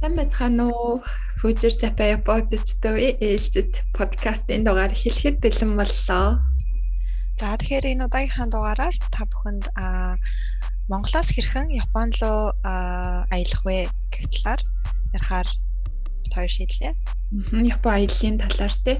[0.00, 1.04] Сайн байцгаана уу?
[1.36, 6.40] Future Japan podcast-ийн ээлжид подкастын дугаар хэлэхэд бэлэн боллоо.
[7.36, 9.68] За тэгэхээр энэ удаагийнхаа дугаараар та бүхэнд
[10.88, 14.60] Монголоос хэрхэн Япон руу аялах вэ гэх талаар
[15.12, 15.48] ярихаар
[16.32, 16.92] хоёр шийдлээ.
[17.68, 18.98] Япон аяллаа талаар тий.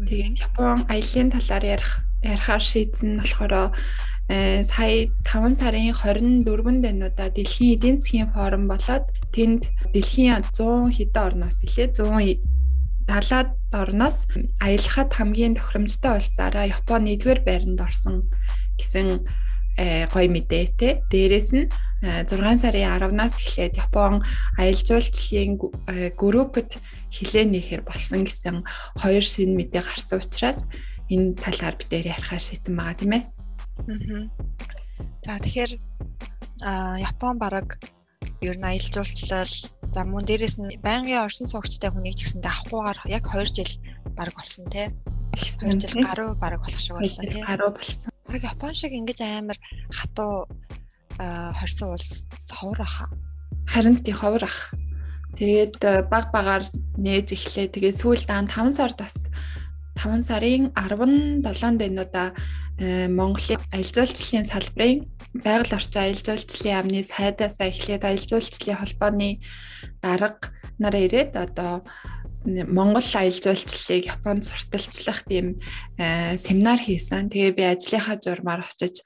[0.00, 1.92] Тэгээд Япон аяллаа талаар ярих
[2.24, 3.76] ярихаар шийдсэн болохоор
[4.28, 11.64] сая 5 сарын 24-нд энүүдэ дэлхийн эдийн засгийн форум болоод тэнд дэлхийн 100 хэдэн орноос
[11.64, 12.58] илээ 100
[13.08, 14.28] 70-аад орноос
[14.60, 18.28] аялахад хамгийн тохиромжтой улсаараа Японы 1-р байранд орсон
[18.76, 19.24] гэсэн
[19.80, 21.00] э, гоё мэдээ те.
[21.08, 21.72] Дээрээс нь
[22.04, 24.20] 6 э, сарын 10-наас эхлээд Япон
[24.60, 25.56] аялал жуулчлалын
[26.20, 26.70] группэд
[27.08, 28.60] хилээ нэхэр болсон гэсэн
[29.00, 30.68] хоёр шинэ мэдээ гарсан учраас
[31.08, 33.24] энэ талаар бид ярихаар шийдсэн байгаа тийм ээ.
[35.24, 35.72] За тэгэхээр
[36.98, 37.78] Япон бараг
[38.42, 39.54] ер нь аялал жуулчлал
[39.94, 43.72] за мөн дээрэс нь байнгын оршин суугчтай хүнийг ч гэсэндээ авахгүйгээр яг 2 жил
[44.18, 44.88] бараг болсон тий.
[45.62, 47.42] 2 жил гаруй бараг болох шиг боллоо тий.
[47.46, 48.10] Гаруй болсон.
[48.26, 49.58] Бараг Япон шиг ингэж амар
[49.90, 50.46] хатуу
[51.18, 53.04] хорсон улс ховор аха.
[53.66, 54.74] Харин тий ховор ах.
[55.38, 55.78] Тэгээд
[56.10, 56.66] баг багаар
[56.98, 57.74] нээж эхлээ.
[57.74, 59.30] Тэгээд сүүлд ан 5 сар тас
[59.98, 65.02] 5 сарын 17-нд энэ удаа э, Монголын аялал жуулчлалын салбарын
[65.34, 69.30] байгаль орчин аялал жуулчлалын яамны сайдаас эхлээд аялал жуулчлалын холбооны
[69.98, 71.82] дарга нар ирээд одоо
[72.46, 75.58] Монгол аялал жуулчлалыг Японд сурталчлах тийм
[75.98, 77.28] э, семинар хийсэн.
[77.28, 79.02] Тэгээ би ажлынхаа журмаар очиж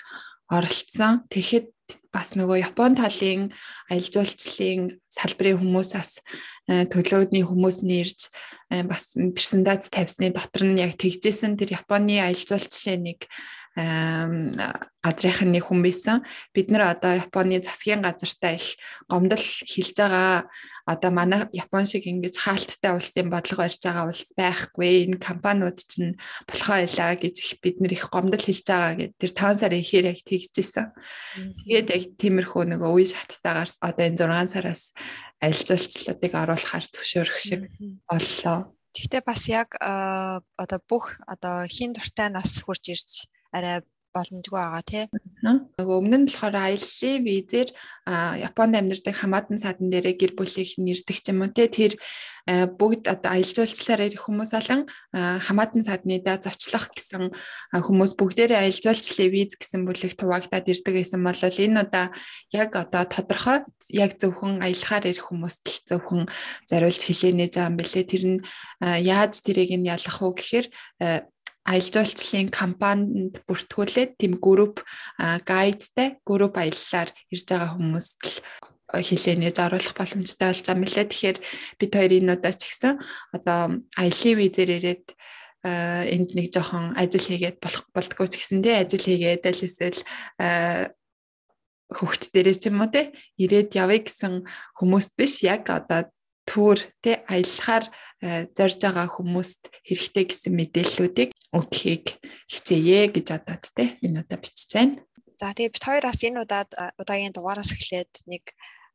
[0.52, 1.24] оролцсон.
[1.32, 1.72] Тэгэхэд
[2.12, 3.56] бас нөгөө Япон талын
[3.88, 6.20] аялал жуулчлалын салбарын хүмүүсээс
[6.68, 8.28] э, төлөөдний хүмүүс нэрж
[8.68, 13.20] бас презентац тавьсны дотор нь яг тэгжсэн тэр Японы аялал жуулчлалын нэг
[13.74, 16.20] газрынх нь хүн байсан.
[16.52, 18.76] Бид нэр одоо Японы засгийн газартаа их
[19.08, 20.50] гомдол хилж байгаа.
[20.84, 25.08] Одоо манай Япон шиг ингэж хаалттай улсын бодлого барьж байгаа улс байхгүй.
[25.08, 29.32] Энэ компаниуд чинь болохоо байлаа гэж их бид нэр их гомдол хилж байгаа гэд тэр
[29.32, 30.92] 5 сарын ихээр яг тэгжсэн.
[31.64, 34.92] Тэгээд яг тиймэрхүү нэг үе шаттайгаар одоо энэ 6 сараас
[35.40, 37.72] аялжуулчлалыг оруулахар зөвшөөрөх шиг
[38.04, 38.68] боллоо.
[38.92, 43.80] Гэхдээ бас яг одоо бүх одоо хин дуртай нас хурж ирж арай
[44.12, 45.04] боломжгүй байгаа тий.
[45.42, 47.70] Нөгөө өмнө нь болохоор аяллаа визээр
[48.44, 51.68] Японд амьдардаг хамаатан садан дээрээ гэр бүлийнх нь ирдэг ч юм уу тий.
[51.68, 51.92] Тэр
[52.76, 57.32] бүгд одоо аялал жуулчлалаар ирэх хүмүүс алан хамаатан садныдаа зочлох гэсэн
[57.72, 62.06] хүмүүс бүгдээрээ аялал жуулчлалын виз гэсэн бүлэг хуваагдаад ирдэг гэсэн бол энэ удаа
[62.52, 63.64] яг одоо тодорхой
[63.94, 66.22] яг зөвхөн аялахаар ирэх хүмүүст л зөвхөн
[66.68, 68.04] зориулж байгаа юм бэлээ.
[68.10, 68.40] Тэр нь
[68.82, 70.66] яаж тэрийг нь ялах уу гэхээр
[71.62, 74.82] аялал жуулчлалын компанид бүртгүүлээд тийм групп
[75.18, 78.36] гайдтай групп аяллаар ирж байгаа хүмүүст л
[79.00, 81.06] хилээнээ заруулах боломжтой болж байгаа мөлий.
[81.06, 81.38] Тэгэхээр
[81.78, 82.98] бид хоёрын удаас ч гэсэн
[83.32, 85.06] одоо аялын визээр ирээд
[85.62, 90.00] энд нэг жоохон ажил хийгээд болох болдгоо ч гэсэндээ ажил хийгээд аль эсвэл
[91.94, 94.42] хөвгт дээрээс ч юм уу те ирээд явъя гэсэн
[94.82, 96.10] хүмүүст биш яг одоо
[96.50, 97.86] түүр те аялахаар
[98.56, 102.18] зорж байгаа хүмүүст хэрэгтэй гэсэн мэдээллүүдийг өгөхийг
[102.48, 104.96] хичээе гэж одоод те энэ удаа бичиж байна.
[105.38, 108.44] За тэгээ бид хоёр бас энэ удаад э, удаагийн дугаараас эхлээд нэг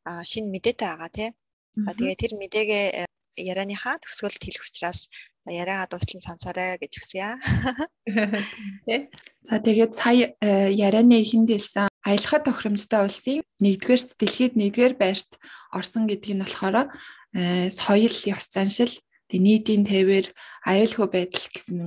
[0.04, 1.30] шинэ мэдээтэй байгаа тий.
[1.78, 3.04] За тэгээ тэр мэдээгээ э,
[3.38, 5.08] ярианыхаа төгсгөлд хэлэх учраас
[5.46, 7.38] яриагаа дуслан сансараа гэж хүсье.
[9.48, 15.30] За тэгээд сая ярианы эхэнд хэлсэн аялахад тохиромжтой улсын нэгдүгээр дэлхийд нэгдүгээр байрт
[15.72, 16.90] орсон гэдгийг нь болохоор
[17.34, 18.88] Э, соёл ёс заншил
[19.28, 20.26] тэг нийтийн тээвэр
[20.64, 21.78] аюулгүй байдал гэсэн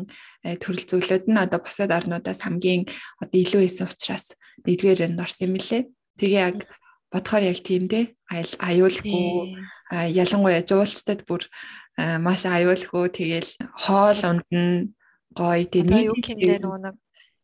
[0.46, 2.85] э, төрөл зүйлүүд нь одоо бусад орнуудаас хамгийн
[3.22, 4.34] одоо илүү исэн учраас
[4.66, 5.90] нэгдүгээр энд орсон юм лээ.
[6.22, 6.57] Тэгээ яг
[7.12, 8.13] бодохоор яг тийм дээ.
[8.62, 9.57] Аюулгүй
[9.91, 11.50] ялангуяа жуулчдад бүр
[11.97, 13.51] маш аюулгүй тэгэл
[13.84, 14.94] хоол унд нь
[15.35, 16.96] гоё тийм юу юм дээр нэг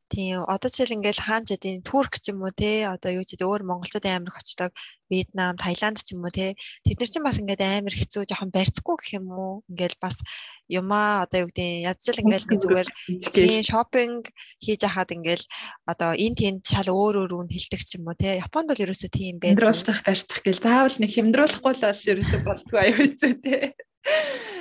[0.07, 3.43] Тийм одоо жишээл ингээл хаан жидийн Турк ч юм уу те одоо юу ч гэдэг
[3.43, 4.71] өөр монголчуудын амир очдог
[5.11, 6.55] Вьетнам, Таиланд ч юм уу те
[6.87, 10.23] тэд нар чинь бас ингээд амир хэцүү жоохон барьцгүй гэх юм уу ингээл бас
[10.71, 12.89] юмаа одоо юу гэдэг ядчил ингээл нэг зүгээр
[13.35, 14.23] тийм шопинг
[14.63, 15.45] хийж хахад ингээл
[15.91, 19.11] одоо энэ тэнд шал өөр өөр үн хилдэг ч юм уу те Японд бол ерөөсөө
[19.11, 19.59] тийм байх.
[19.59, 23.75] Хямдруулах барьцах гэл заавал нэг хямдруулахгүй л бол ерөөсөө болдгоо аюу хэцүү те.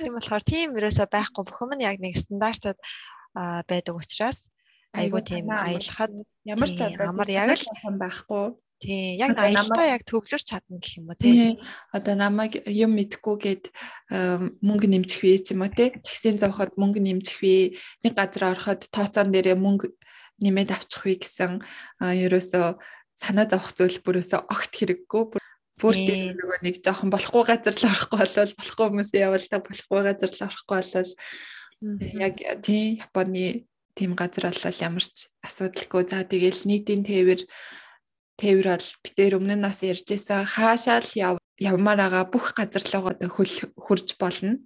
[0.03, 2.79] Тийм болохоор тийм ерөөсөө байхгүй бүхэн нь яг нэг стандартад
[3.71, 4.51] байдаг учраас
[4.97, 6.13] айгуу тийм аялахад
[6.45, 8.57] ямар ч амар яг л байхгүй.
[8.77, 11.57] Тийм яг аялалтаа яг төвлөрч чадна гэх юм уу тийм.
[11.97, 13.73] Одоо намайг юм мэдхгүйгээд
[14.61, 15.97] мөнгө нэмчих вэ ч юм уу тийм.
[16.05, 17.81] Таксийн зовход мөнгө нэмчих вэ.
[18.05, 19.97] Нэг газар ороход тооцоон дээрээ мөнгө
[20.45, 21.65] нэмээд авчих вэ гэсэн
[22.01, 22.77] ерөөсөө
[23.17, 25.25] санаа зовх зүйл бүрөөсөө огт хэрэггүй
[25.81, 30.31] бүр тийм нөгөө нэг жоохон болохгүй газар л орохгүй болол болохгүй хүмүүсээ явуулдаг болохгүй газар
[30.33, 31.11] л орохгүй болол
[32.21, 32.35] яг
[32.65, 36.03] тийм Японы тийм газар болол ямар ч асуудалгүй.
[36.07, 37.41] За тэгэл нийтийн тээвэр
[38.37, 43.31] тээвэр бол битээр өмнө нь бас ярьжсэн хаашаал яв явмаар байгаа бүх газар л одоо
[43.33, 44.61] хөл хурж болно.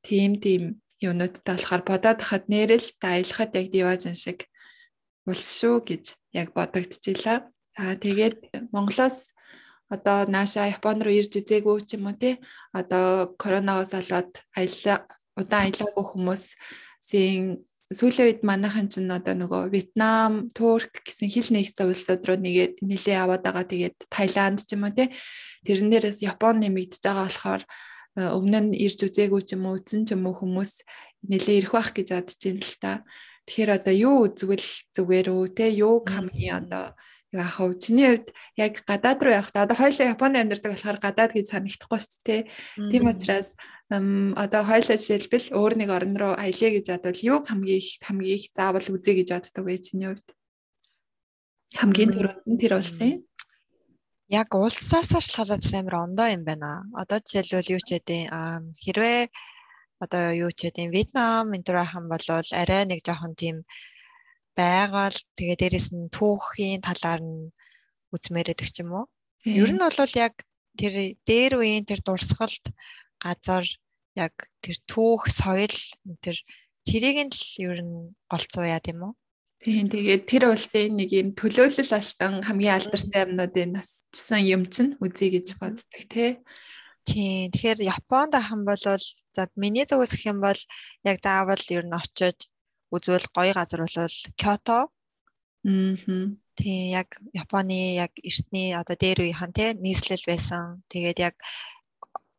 [0.00, 4.48] Тийм тийм юунуудтай болохоор бодоод хахад нэрэл стайлхад яг диважн шиг
[5.28, 7.52] болсон шүү гэж яг бодогдчихлаа.
[7.76, 9.36] За тэгээд Монголоос
[9.92, 12.40] одоо нааша Японд руу ирж үзээгүй ч юм уу те
[12.72, 15.04] одоо коронавигоос болоод аялал
[15.36, 17.44] удаан аялаагүй хүмүүсийн
[17.88, 23.16] сүүлийн үед манайхан ч одоо нөгөө Вьетнам, Турк гэсэн хил нэгдсэн улсууд руу нэгээ нэлээ
[23.16, 23.64] аваад байгаа.
[23.64, 25.08] Тэгээд Таиланд ч юм уу те
[25.64, 27.62] тэрэн дээрээс Япон нэмэгдэж байгаа болохоор
[28.36, 30.84] өмнө нь ирж үзээгүй ч юм уу үзэн ч юм уу хүмүүс
[31.32, 32.92] нэлээ ирэх байх гэж бодож байна л та.
[33.48, 36.92] Тэгэхээр одоо юу үзвэл зүгээр үү те юу хамгийн одоо
[37.32, 37.80] яах вэ?
[37.80, 38.28] Чиний хувьд
[38.60, 42.42] яг гадаад руу явах та одоо хоёулаа Японд амьдардаг болохоор гадаад гэж санагдахгүй шүү дээ.
[42.92, 43.56] Тийм учраас
[43.88, 48.46] одоо хоёулаа жишээлбэл өөр нэг орн руу аялье гэж бодвол юу хамгийн их хамгийн их
[48.52, 50.28] заавал үзье гэж боддог вэ чиний хувьд?
[51.72, 53.24] Хамгийн түрүүнд нь тэр улсын
[54.28, 56.84] яг улсаас шалгалаад амар ондоо юм байна.
[56.92, 58.28] Одоо жишээлбэл юу ч гэдэг
[58.84, 59.20] хэрвээ
[60.04, 63.64] одоо юу ч гэдэг Вьетнам энэ төр хам бол арай нэг жоохон тийм
[64.52, 67.52] байгаал тэгээ дээрэс нь түүхийн талаар нь
[68.12, 69.06] үзмээр байдаг ч юм уу.
[69.48, 70.34] Ер нь бол яг
[70.76, 70.94] тэр
[71.28, 72.64] дээр үеийн тэр дурсгалт
[73.22, 73.66] газар
[74.16, 74.34] яг
[74.64, 75.76] тэр түүх соёл
[76.24, 76.36] тэр
[76.86, 79.14] тэрийг нь л ер нь голцоо яа тийм үү?
[79.58, 85.34] Тийм тэгээд тэр улсын нэг юм төлөөлөл болсон хамгийн алдартай юмнуудын насчсан юм чинь үзье
[85.34, 86.38] гэж боддог тий.
[87.08, 87.50] Тийм.
[87.50, 90.60] Тэгэхээр Японд ахын бол за миний зүгээс гэх юм бол
[91.08, 92.38] яг заавал ер нь очиж
[92.94, 94.78] үзвэл гоё газар бол Кёто.
[95.66, 96.26] Аа.
[96.58, 100.86] Тийм яг Японы яг эртний одоо дээр үеийнхэн тий нийслэл байсан.
[100.92, 101.34] Тэгээд яг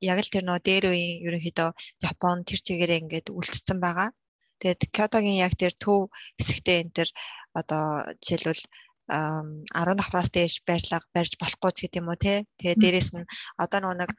[0.01, 1.69] яг л тэр нөө дээр үеийн ерөнхийдөө
[2.09, 4.09] Япон тэр чигээрээ ингээд үлдсэн байгаа.
[4.59, 7.09] Тэгээд Кётогийн яг тэр төв хэсэгтээ энэ тэр
[7.55, 7.83] одоо
[8.19, 8.63] жишээлбэл
[9.09, 12.45] 15-аас дээш байрлал барьж болохгүй ч гэдэг юм уу те.
[12.59, 13.25] Тэгээ дээрэс нь
[13.57, 14.11] одоо нэг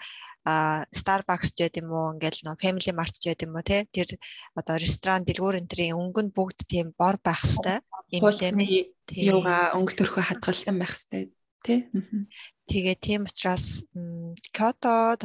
[0.45, 3.79] а Starbucks ч гэдэм үү ингээл нөө Family Mart ч гэдэм үү те?
[3.93, 4.09] Тэр
[4.57, 7.85] одоо ресторан дэлгүүр энтрийн өнгөнд бүгд тийм бор байх хэвээр
[8.17, 8.89] юм лээ.
[9.31, 11.29] юуга өнгө төрхөө хадгалсан байх хэвээр
[11.67, 11.81] тий
[12.71, 13.67] Тэгээ тийм учраас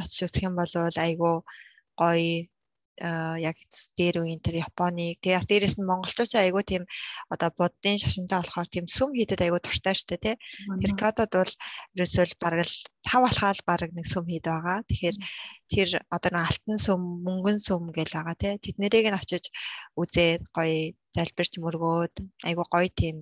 [0.02, 0.72] очиж үзэх юм бол
[1.06, 1.34] айгүй
[2.00, 2.48] гоё
[2.96, 3.56] яг
[3.98, 6.82] дээр үеийн тэр Японыг тэгээ бас дээрэс нь монголчууд айгүй тийм
[7.28, 10.36] одоо буддын шашинтай болохоор тийм сүм хийдэд айгүй дуртай штэ тий.
[10.80, 11.54] Тэр кодод бол
[11.94, 14.80] ерөөсөө бараг л тав алхаал бараг нэг сүм хийд байгаа.
[14.88, 15.16] Тэгэхээр
[15.72, 18.54] тэр одоо нэг алтан сүм, мөнгөн сүм гэл байгаа тий.
[18.64, 19.44] Тэднэрийг нь очиж
[20.00, 22.14] үзээд гоё залбирч мөргөөд
[22.48, 23.16] айгүй гоё тийм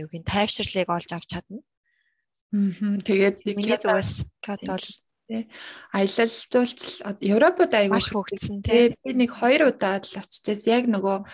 [0.00, 1.60] юу гин тайвширлыг олж авч чадна.
[2.52, 4.84] Тэгээд миний зүгээс катол
[5.24, 5.48] тий.
[5.96, 8.92] Аялал жуулчлал Европод аягүй хөгжсөн тий.
[9.00, 11.24] Би нэг хоёр удаа л очижээс яг нөгөө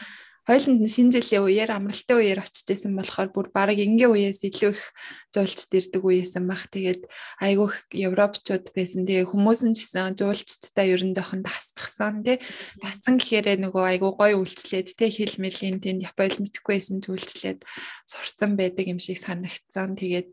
[0.49, 4.83] хоёуланд нь шинэ жилийн үеэр амралтын үеэр очижсэн болохоор бүр баг энгийн үеэс илүү их
[5.37, 6.73] жуулчд ирдэг үеэсэн баг.
[6.73, 7.05] Тэгээд
[7.45, 9.05] айгүй их европчууд байсан.
[9.05, 12.41] Тэгээ хүмүүс нь ч гэсэн жуулчдтай ер нь жоохон тасчихсан тий.
[12.81, 17.69] Тасцсан гэхээр нөгөө айгүй гоё үйлчлээд тий хэл мэлийн тэнд Японд мэдхгүй байсан зүйлчлээд
[18.09, 20.01] сурцсан байдаг юм шиг санагдсан.
[20.01, 20.33] Тэгээд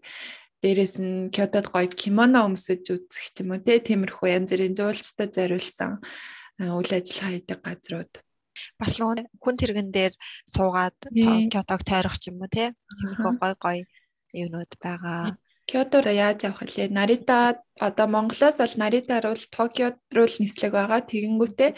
[0.65, 6.01] дээрэс нь Кётод гоё кимоно өмсөж үзэх ч юм уу тиймэрхүү янз бүрийн жуулчдад зориулсан
[6.57, 8.13] үйл ажиллагаа хийдэг газрууд
[8.81, 10.13] бас нөгөө хүн тэргэн дээр
[10.49, 10.97] суугаад
[11.53, 13.83] Кётог тойрох ч юм уу тиймэрхүү гоё гоё
[14.33, 15.37] юмнууд байгаа.
[15.65, 16.93] Кётод яаж явах вэ?
[16.93, 21.01] Нарита одоо Монголоос бол Нарита руу Токиод руу нислэг байгаа.
[21.01, 21.71] Тэгэнгүүтээ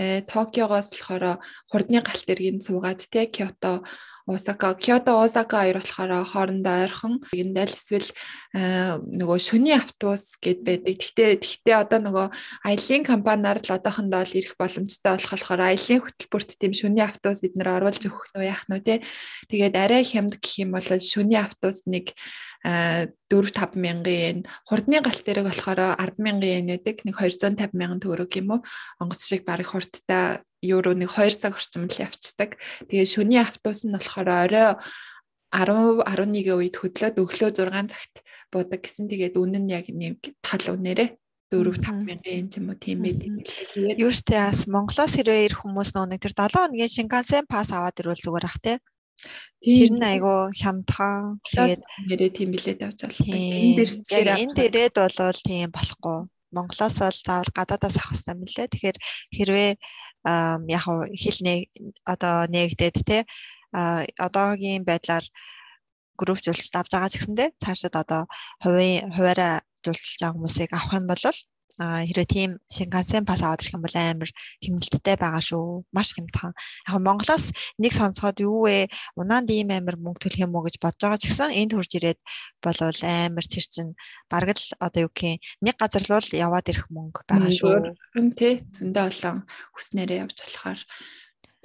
[0.00, 1.24] э, Токиогоос болохоор
[1.68, 3.84] хурдны галт эргийн суугаад те Кёто
[4.26, 7.22] Осака, Кёто, Осака хоёр болохоор хоорондоо ойрхон.
[7.30, 8.10] Энд аль эсвэл
[8.54, 10.98] нөгөө шөнийн автобус гэд байдаг.
[10.98, 12.26] Гэхдээ гэхдээ одоо нөгөө
[12.66, 17.70] аялын компаниар л одоохондоо л ирэх боломжтой болох болохоор аялын хөтөлбөрт тийм шөнийн автобус эднэр
[17.78, 19.06] оруулж өгөх нь яах нь те.
[19.46, 22.10] Тэгээд арай хямд гэх юм бол шөнийн автобус нэг
[22.66, 28.02] 4 5 мянган yen хурдны галт дээрээ болохоор 10 мянган yen гэдэг нэг 250 мянган
[28.02, 28.60] төгрөг юм уу
[28.98, 32.58] онгоц шиг барыг хурдтай евро нэг 2 цаг орчим л явцдаг.
[32.90, 34.66] Тэгээ шөнийн автобус нь болохоор орой
[35.54, 38.14] 10 11-ийн үед хөдлөөд өглөө 6 цагт
[38.50, 39.06] буудаг гэсэн.
[39.14, 41.14] Тэгээд үнэн нь яг нэг тал үнээрээ
[41.54, 43.22] 4 5 мянган yen ч юм уу тийм байд.
[43.94, 47.94] Юу ч тэ бас Монголоос хэрвээ ирэх хүмүүс нэг тэр 7 хоногийн Шинкансен пас аваад
[48.02, 48.76] ирвэл зүгээр ах тий.
[49.62, 51.40] Тэр нь айгүй хямдхан.
[51.48, 53.10] Тэгээд нэрээ тийм авч болдог.
[53.24, 56.18] Энэ дээр энэ дээрээд болвол тийм болохгүй.
[56.54, 58.68] Монголоос бол заавал гадаадаас авах хэрэгтэй мөлий.
[58.70, 58.98] Тэгэхээр
[59.36, 59.70] хэрвээ
[60.76, 60.84] яг
[61.22, 61.60] хэл нэг
[62.04, 63.18] одоо нээгдээд те
[64.26, 65.24] одоогийн байдлаар
[66.20, 68.22] групп жуулчд авч байгаа ч гэсэндээ цаашид одоо
[68.62, 69.54] хувийн хуваараа
[69.84, 71.24] жуулчилж байгаа хүмүүсийг авах юм бол
[71.76, 74.30] хэрвээ тийм Шинкансен пас аваад ирэх юм бол амар
[74.64, 75.84] хэмнэлттэй байгаа шүү.
[75.92, 76.56] Маш хэмтхан.
[76.88, 78.88] Яг Монголоос нэг сонсоход юу вэ?
[79.20, 82.20] Унаанд ийм амар мөнгө төлөх юм уу гэж бодож байгаа ч гэсэн энд хурж ирээд
[82.64, 83.88] болвол амар тэр чин
[84.32, 87.92] бараг л одоо юу гэх нэг газар л яваад ирэх мөнгө байгаа шүү.
[88.40, 89.36] Тий зөндөө олон
[89.76, 90.80] хүснээрээ явж болохоор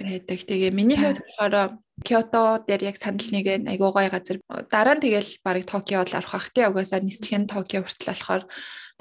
[0.02, 0.38] байдаг.
[0.44, 4.42] Тэгээ миний хувьд болохоор Киото дээр яг санал нэг айгуу гой газар.
[4.66, 8.42] Дараа нь тэгэл барыг Токиод л орох бах тий угаасаа нислэхэн Токио хүртэл болохоор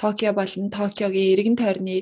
[0.01, 1.98] Токио болон Токиогийн эргэн тойрны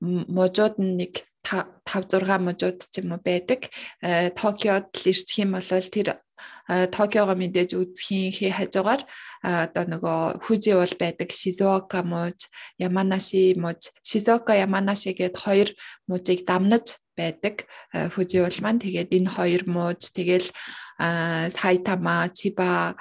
[0.00, 3.68] мужууд нь нэг 5 6 мужууд ч юм уу байдаг.
[4.00, 6.08] Э, Токиод л ирчих юм бол тэр
[6.70, 13.54] э, Токиогоо мэдээж үзхийн хий хажуугаар э, одоо нөгөө Фужи бол байдаг Шизуока муж, Яманаши
[13.58, 15.68] муж, Шизуока Яманаши гээд хоёр
[16.06, 17.66] мужийг дамнаж байдаг.
[17.92, 20.48] Фужи бол маань тэгээд энэ хоёр мууж тэгэл
[20.98, 22.96] Сайтама, Чиба,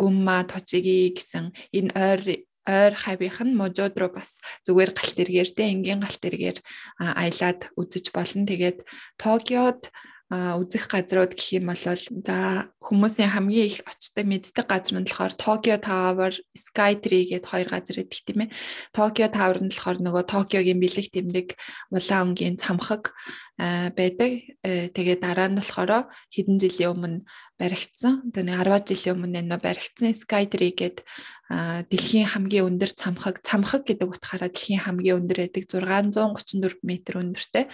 [0.00, 2.20] Гумма, Точиги гэсэн энэ ойр
[2.66, 6.58] ойр хавийнх нь можууд руу бас зүгээр галт эргээр те энгийн галт эргээр
[6.98, 8.44] аялаад үзэж болно.
[8.46, 8.78] Тэгээд
[9.16, 9.90] Токиод
[10.26, 12.36] үзэх газрууд гэх юм бол за
[12.82, 17.96] хүмүүсийн хамгийн их очдог мэддэг газар нь болохоор Tokyo Tower, Sky Tree гэдэг хоёр газар
[18.02, 18.50] гэдэг тийм ээ.
[18.90, 21.48] Tokyo Tower нь болохоор нөгөө Токиогийн бэлэг тэмдэг
[21.94, 23.14] улаан өнгийн цамхаг
[23.56, 24.32] байдаг.
[24.66, 27.18] Э, тэгээ дараа нь болохоор хэдэн жилийн өмнө
[27.56, 28.28] баригдсан.
[28.34, 31.06] Тэгээ 10 жилийн өмнө энэ баригдсан Sky Tree гэдэг
[31.46, 36.90] дэлхийн хамгийн өндөр цамхаг цамхаг гэдэг утгаараа дэлхийн хамгийн өндөр байдаг 634 м
[37.22, 37.64] өндөртэй.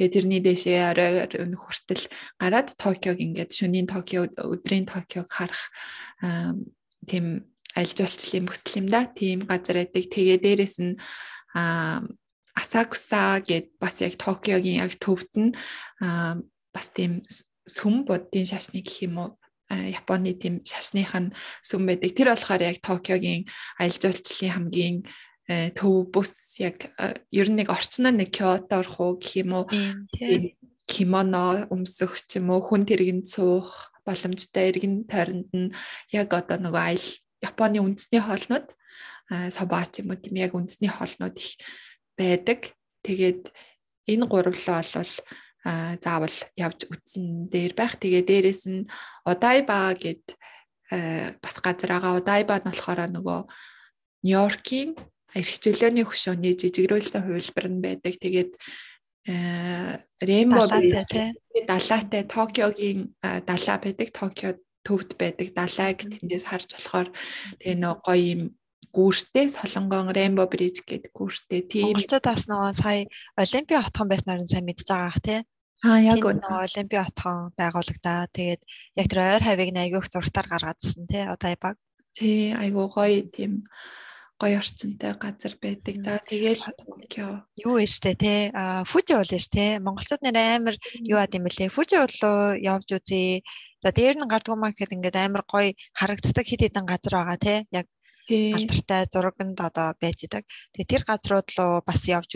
[0.00, 5.70] Тэгээ тэрний дэшээ орой өнөх хүртэл гараад Токиог ингээд шөнийн Токио өдрийн Токиог харах
[7.06, 9.10] тийм аль жуулчлалын бүсэл юм да.
[9.10, 10.06] Тийм газар байдаг.
[10.06, 10.94] Тэгээ дээрэс нь
[12.54, 15.52] Асакуса гэд бас яг Токиогийн яг төвд нь
[15.98, 17.22] бас тийм
[17.66, 19.30] сүм буддын шашны гэх юм уу
[19.68, 22.14] Японы тийм шашных нь сүм байдаг.
[22.14, 23.46] Тэр болохоор яг Токиогийн
[23.78, 24.96] аялал жуулчлалын хамгийн
[25.48, 26.92] төв бүс яг
[27.32, 29.64] ер нь нэг орчин нь нэг Киото орох уу гэх юм уу
[30.12, 30.52] тийм
[30.88, 35.74] кимоно өмсөх ч юм уу хүн тэрэгэн суух боломжтой эргэн тойронд нь
[36.10, 38.66] яг одоо нөгөө аял Японы үндэсний хоолнууд
[39.28, 41.60] сабаа ч юм уу тийм яг үндэсний хоолнууд их
[42.16, 42.72] байдаг.
[43.04, 43.52] Тэгээд
[44.08, 45.12] энэ гуравлаа бол
[46.02, 48.00] заавал явж үтсэн дээр байх.
[48.00, 48.88] Тэгээ дээрэс нь
[49.28, 50.24] Одайба гэд
[51.44, 52.18] бас газар байгаа.
[52.18, 53.40] Одайба нь болохоор нөгөө
[54.24, 54.96] Нью-Йоркийн
[55.36, 58.14] эрх чөлөөний хөшөөний жижигрүүлсэн хувилбар нь байдаг.
[58.16, 58.56] Тэгээд
[59.28, 60.64] Рембо
[61.68, 64.08] далаатай Токиогийн далаа байдаг.
[64.12, 64.56] Токио
[64.88, 67.08] төвд байдаг далайг тэндээс харж болохоор
[67.60, 68.42] тэгээ нөө гоё юм
[68.96, 73.04] гүүртэй Солонгон Rainbow Bridge гэдэг гүүртэй тийм Монголчуудаас нөгөө сая
[73.36, 75.40] Олимпийн хотхон байснаар нь сайн мэдж байгаа ах тий.
[75.84, 78.32] Аа яг нөгөө Олимпийн хотхон байгуулагдаа.
[78.32, 78.60] Тэгээд
[78.96, 81.24] яг тэр ойр хавийг айгүйх зургатаар гаргаадсан тий.
[81.28, 81.62] Одоо яг
[82.16, 83.68] тий айгуу гоё тийм
[84.40, 85.94] гоё орчинтай газар байдаг.
[86.06, 86.14] За
[86.78, 87.42] Токио.
[87.58, 88.54] Юу вэ штэ.
[88.54, 89.70] Аа Фужи бол ш тий.
[89.82, 90.76] Монголчууд нэр амар
[91.12, 91.74] юу ад юм бэлээ.
[91.74, 93.42] Фужи болоо явж үзье.
[93.82, 97.58] За дээр нь гардгуумаа гэхэд ингээд амар гоё харагддаг хэд хэдэн газар байгаа тий.
[97.74, 97.86] Яг
[98.30, 100.44] алдартай зурагт одоо байж идэг.
[100.72, 102.30] Тэгээ тэр газрууд руу бас явж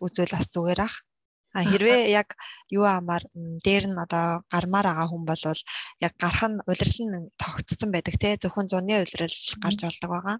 [0.00, 0.96] үзвэл бас зүгээр ах.
[1.56, 2.36] А хэрвээ яг
[2.68, 3.24] юу амаар
[3.64, 5.42] дээр нь одоо гармаар байгаа хүн бол
[6.06, 10.36] яг гарах нь улирал нь тогтцсон байдаг те зөвхөн зуны улирал гарч болдог байгаа.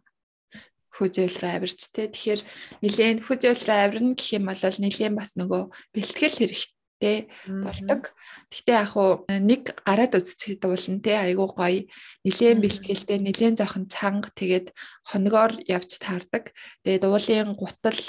[0.97, 2.41] Хүзэл рүү авирч те тэгэхээр
[2.81, 5.63] нилээн хүзэл рүү авирна гэх юм бол нилээн бас нөгөө
[5.93, 8.17] бэлтгэл хэрэгтэй тэ болдог.
[8.49, 11.85] Гэхдээ яг уу нэг гараад үзчих дуулна те айгуу гоё.
[12.25, 14.73] Нилээн бэлтгэлтэй, нилээн жоохон чанга тэгээд
[15.05, 16.57] хоногоор явж таардаг.
[16.89, 18.01] Тэгээд уулын гутал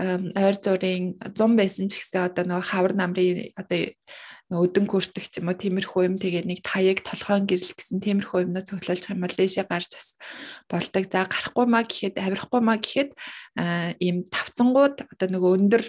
[0.00, 3.92] ойр зургийн 100 байсан ч гэсэн одоо нөгөө хавар намрын одоо
[4.50, 8.66] өдөн хүртэх ч юм уу тиймэрхүү юм тэгээд нэг таяг толгойн гэрэл гэсэн тиймэрхүү юмнууд
[8.66, 10.08] цоглуулж юм бол дээшээ гарч бас
[10.66, 11.04] болдог.
[11.06, 13.10] За гарахгүй маа гэхэд авирахгүй маа гэхэд
[14.02, 15.82] ийм тавцангууд одоо нөгөө өндөр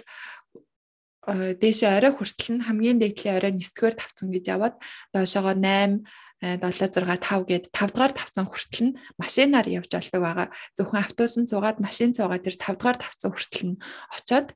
[1.58, 4.74] дээшээ орой хүртэл нь хамгийн дээдлийн орой 9-р тавцсан гэж яваад
[5.10, 6.02] доошоогоо 8
[6.42, 10.48] 7 6 5 гээд 5 дугаар тавцсан хүртэл нь машинаар явж болдог байгаа.
[10.74, 13.80] Зөвхөн автобусан цугаад машин цугаад тэр 5 дугаар тавцсан хүртэл нь
[14.10, 14.48] очоод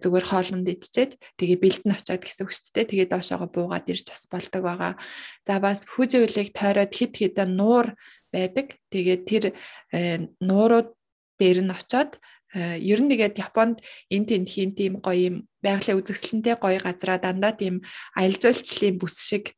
[0.00, 2.90] зүгээр хоолнд идчихэд тэгээ бэлдэн очоод гэсэн үг шүү дээ.
[2.90, 4.92] Тэгээ доошоогоо буугаад ирж бас болдог байгаа.
[5.44, 7.92] За бас хүжүүлэг тойроод хит хитэн нуур
[8.32, 8.80] байдаг.
[8.88, 9.44] Тэгээ тэр
[10.40, 10.96] нуурууд
[11.36, 12.16] дээр нь очоод
[12.56, 17.52] Э, ер нь тэгээд Японд энэ тентхийн тийм гоё юм байгалийн үзэсгэлэнтэй гоё газраа дандаа
[17.52, 17.84] тийм
[18.16, 19.52] аялал жуулчлалын бүс шиг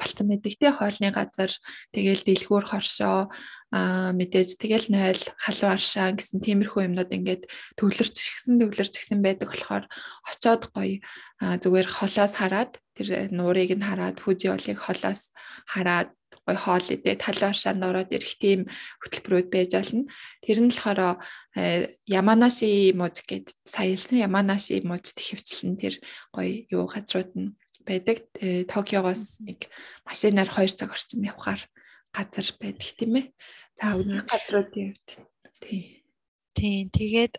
[0.00, 1.52] болцсон байдаг тий хоолны газар
[1.92, 3.28] тэгэл дэлгүүр хоршоо
[3.70, 7.42] мэдээж тэгэл нойл халуун аршаа гэсэн тиймэрхүү юмнууд ингээд
[7.78, 9.84] төвлөрч гисэн төвлөрч гисэн байдаг болохоор
[10.26, 10.98] очоод гоё
[11.38, 15.30] зүгээр холоос хараад тэр нуурыг нь хараад фүжи олыг холоос
[15.70, 16.10] хараад
[16.46, 18.60] гой хоол идэ талын оршаанд ороод ирэх тийм
[19.02, 20.10] хөтөлбөрүүд байж болно.
[20.42, 21.22] Тэр нь болохоор
[22.06, 25.94] Яманаши муж гэд саялсан Яманаши мужид хөвчлэн тэр
[26.34, 27.54] гой юу газрууд нь
[27.90, 28.18] байдаг.
[28.70, 29.66] Токиогоос нэг
[30.06, 31.60] машинаар 2 цаг орчим явхаар
[32.14, 33.26] газар байдаг тийм ээ.
[33.78, 35.08] За үзэх газруудын хувьд
[35.58, 36.00] тийм
[36.60, 36.90] Тийм.
[36.90, 37.34] Тэгээд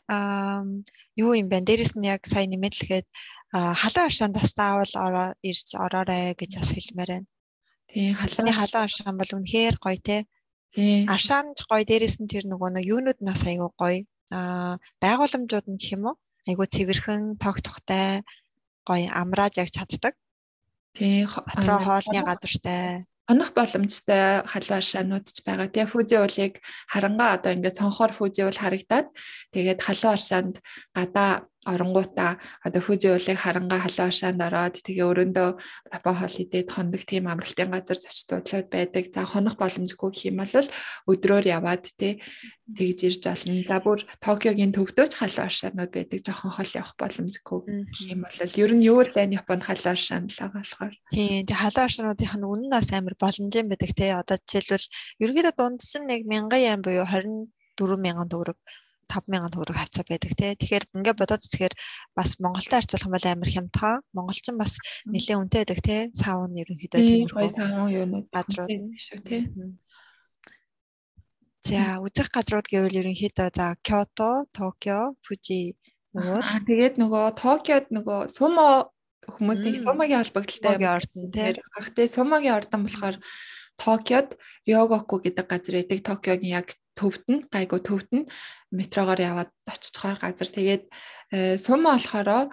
[1.20, 1.62] юу юм бэ?
[1.68, 3.06] Дээрэс нь яг сайн нэмэлтгээд
[3.54, 7.30] халуун аршаанд бас заавал ороо ирж ороорой гэж бас хэлмээр байна.
[7.92, 8.16] Тийм.
[8.16, 10.18] Халуун халуун аршаан бол үнэхээр гоё те.
[10.74, 11.06] Тийм.
[11.12, 14.08] Аршаанч гоё дээрэс нь тэр нөгөө нэг юунууд нас айгу гоё.
[14.32, 16.18] Аа байгууламжууд нь гэх юм уу?
[16.48, 18.24] Айгу цэвэрхэн, тогтохтой,
[18.88, 20.16] гоё амрааж яг чаддаг.
[20.98, 21.28] Тийм.
[21.28, 25.72] Дотроо хоолны газартай онох боломжтой халуун аршаанууд ч байгаа.
[25.72, 26.54] Тэгээ фүүжи уулыг
[26.92, 29.08] харангаа одоо ингээд цонхоор фүүжи уул харагдаад
[29.56, 30.56] тэгээд халуун аршаанд
[30.92, 35.50] гадаа оронгуудаа одоо фүүжи уулыг харангаа халуун аршаанд ороод тэгээ өрөөндөө
[35.94, 39.14] папа хоол идээд хондог тийм амралтын газар зочдлууд байдаг.
[39.14, 40.68] За хонох боломжгүй гэх юм бол
[41.06, 42.18] өдрөөр яваад те
[42.74, 43.62] тэгж ирж олно.
[43.70, 46.20] За бүр Токиогийн төвдөөч халуун аршаанууд байдаг.
[46.26, 47.60] Жохон хол явах боломжгүй
[47.94, 50.96] гэх юм бол ер нь юу л энэ Японд халуун аршаан л байгаа болохоор.
[51.14, 54.18] Тийм тэгээ халуун аршаануудынх нь үнэн бас амар боломжтой байдаг те.
[54.18, 54.90] Одоо жишээлбэл
[55.22, 58.58] ерөнхийдөө дунд чинь нэг 1000 yen буюу 24000 төгрөг
[59.12, 60.52] 5000 төгрөг хавцаа байдаг тий.
[60.56, 61.76] Тэгэхээр ингээд бодоод үзэхээр
[62.16, 63.98] бас Монголтой харьцуулах юм бол амар хямдхан.
[64.16, 66.02] Монголчин бас нэлээд үнэтэй байдаг тий.
[66.16, 69.42] Саун ерөнхийдөө тиймэрхүү саун юунууд газрууд шүү тий.
[71.62, 75.78] За үзэх газрууд гэвэл ерөнхийдөө за Кёто, Токио, Фужи
[76.18, 76.42] уул.
[76.66, 78.90] Тэгээд нөгөө Токиод нөгөө сумо
[79.30, 81.62] хүмүүсийн сумагийн холбогдлолтой ордон тий.
[81.62, 83.16] Гэхдээ сумагийн ордон болохоор
[83.78, 86.00] Токиод Ryōgoku гэдэг газар байдаг.
[86.02, 88.30] Токиогийн яг төвд нь гайгүй төвд нь
[88.72, 90.84] метрогоор яваад очицохоор газар тэгээд
[91.32, 92.52] э, сум болохоро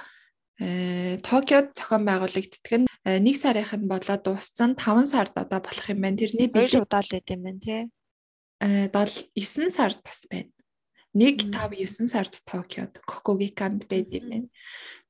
[0.60, 5.86] э, Токиод зохион байгуулагддаг нь э, нэг сарынх нь болоод дууссан 5 сард одоо болох
[5.90, 6.18] юм байна.
[6.18, 7.82] Тэрний бэлэг удаал байд юм байна тий.
[8.62, 10.50] Э 9 сард бас байна.
[11.14, 14.48] 1 5 9 сард Токиод Кокогиканд байд юм байна.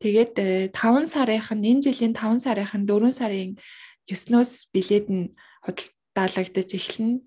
[0.01, 3.53] Тэгээд 5 сарынх нь энэ жилийн 5 сарынх нь 4 сарын
[4.09, 7.21] 9-өөс билет нь худалдаалагдаж эхэлнэ.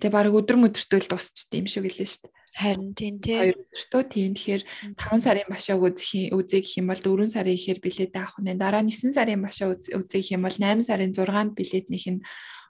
[0.00, 2.40] Тэгээ баг өдөр мөдөртөө л дуусчихдээ юм шиг хэлээ шүү дээ.
[2.50, 3.36] Харин тийм тий.
[3.36, 4.32] Хоёр өдөртөө тийм.
[4.34, 4.62] Тэгэхээр
[4.96, 8.56] 5 сарын башааг үзэх үзэх гэх юм бол 4 сарын ихээр билет авах нь.
[8.56, 12.24] Дараа нь 9 сарын башаа үзэх гэх юм бол 8 сарын 6-нд билетнийх нь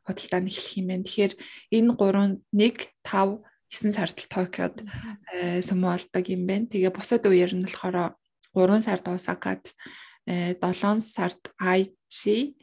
[0.04, 1.06] худалдаа нь эхлэх юм байна.
[1.06, 1.32] Тэгэхээр
[1.70, 3.40] энэ 3 1 5
[3.70, 4.76] 9 сард Токиод
[5.30, 6.66] э, сүмөө олдог юм байна.
[6.66, 8.18] Тэгээ бусад үеэр нь болохоор
[8.52, 9.70] 3 сард Осакад
[10.26, 12.58] 7 э, сард Aichi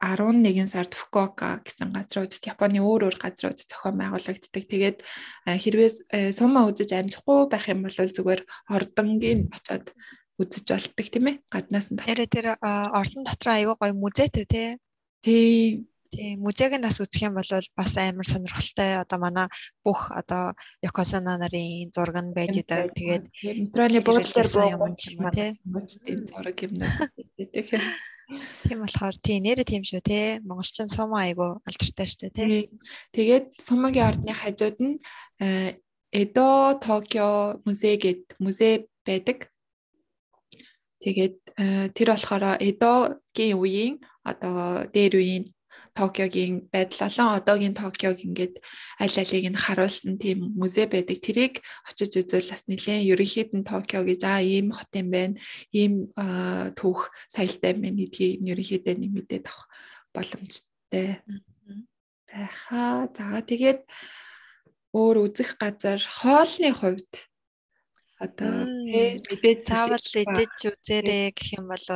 [0.00, 4.64] 11 сард Фукуока гэсэн газруудад Японы өөр өөр газрууд зохион байгуулагддаг.
[4.64, 4.98] Тэгээд
[5.44, 9.92] хэрвээ э, сумаа үзэж амжихгүй байх юм бол зүгээр ордонгийн очоод
[10.40, 11.36] үзэж болтдаг тийм ээ.
[11.52, 12.00] Гаднаас нь.
[12.00, 14.68] Тэр тэр ордон дотор аягүй гоё музейтэй тий.
[15.20, 15.84] Тий.
[16.10, 17.46] Тий, музейг нас үзэх юм бол
[17.78, 19.04] бас амар сонирхолтой.
[19.04, 19.46] Одоо манай
[19.86, 22.90] бүх одоо Якосана нарын зураг нь байж идэг.
[22.98, 23.24] Тэгээд
[23.70, 25.54] метроны буудлаар буух юм тий.
[25.62, 26.98] Музейн зураг юм байна.
[27.54, 27.84] Тэгэхээр
[28.66, 30.20] Тийм болохоор тий нэрэ тийм шүү те.
[30.46, 32.68] Монголчин сум айгу алдартай штэ те.
[33.14, 34.96] Тэгээд сумагийн ордны хажууд нь
[36.10, 39.50] Эдо Токио музей гэд музей байдаг.
[41.00, 43.94] Тэгээд э, тэр болохоор Эдогийн үеийн
[44.26, 45.44] одоо дээр үеийн
[46.00, 48.54] Токиогийн байдал болон одоогийн Токиог ингээд
[48.96, 51.20] аль алийг нь харуулсан тийм музей байдаг.
[51.20, 55.36] Тэрийг очиж үзвэл бас нэлээд ерөнхийд нь Токио гэж аа ийм хот юм байна.
[55.76, 56.08] Ийм
[56.80, 59.68] түүх соёлтой юм гэдгийг ерөнхийдөө нэг мэдээд авах
[60.16, 61.20] боломжтой
[62.32, 63.04] байхаа.
[63.12, 63.84] За тэгээд
[64.96, 67.12] өөр үзэх газар хоолны хувьд
[68.24, 71.86] одоо мэдээд заавал идэж үзээрэй гэх юм бол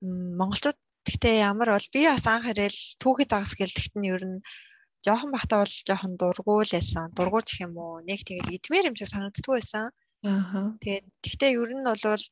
[0.00, 0.78] монголчууд
[1.10, 4.38] Гэхдээ ямар бол би бас анх ирээл түүхий загас гэлдэгт нь ер нь
[5.02, 7.10] жоохон бахта бол жоохон дургуул байсан.
[7.18, 7.98] Дургуул гэх юм уу?
[8.06, 9.90] Нэг тэгээд идмээр юм шиг санагддгүй байсан.
[10.22, 10.78] Аа.
[10.78, 12.24] Тэгээд гэхдээ ер нь бол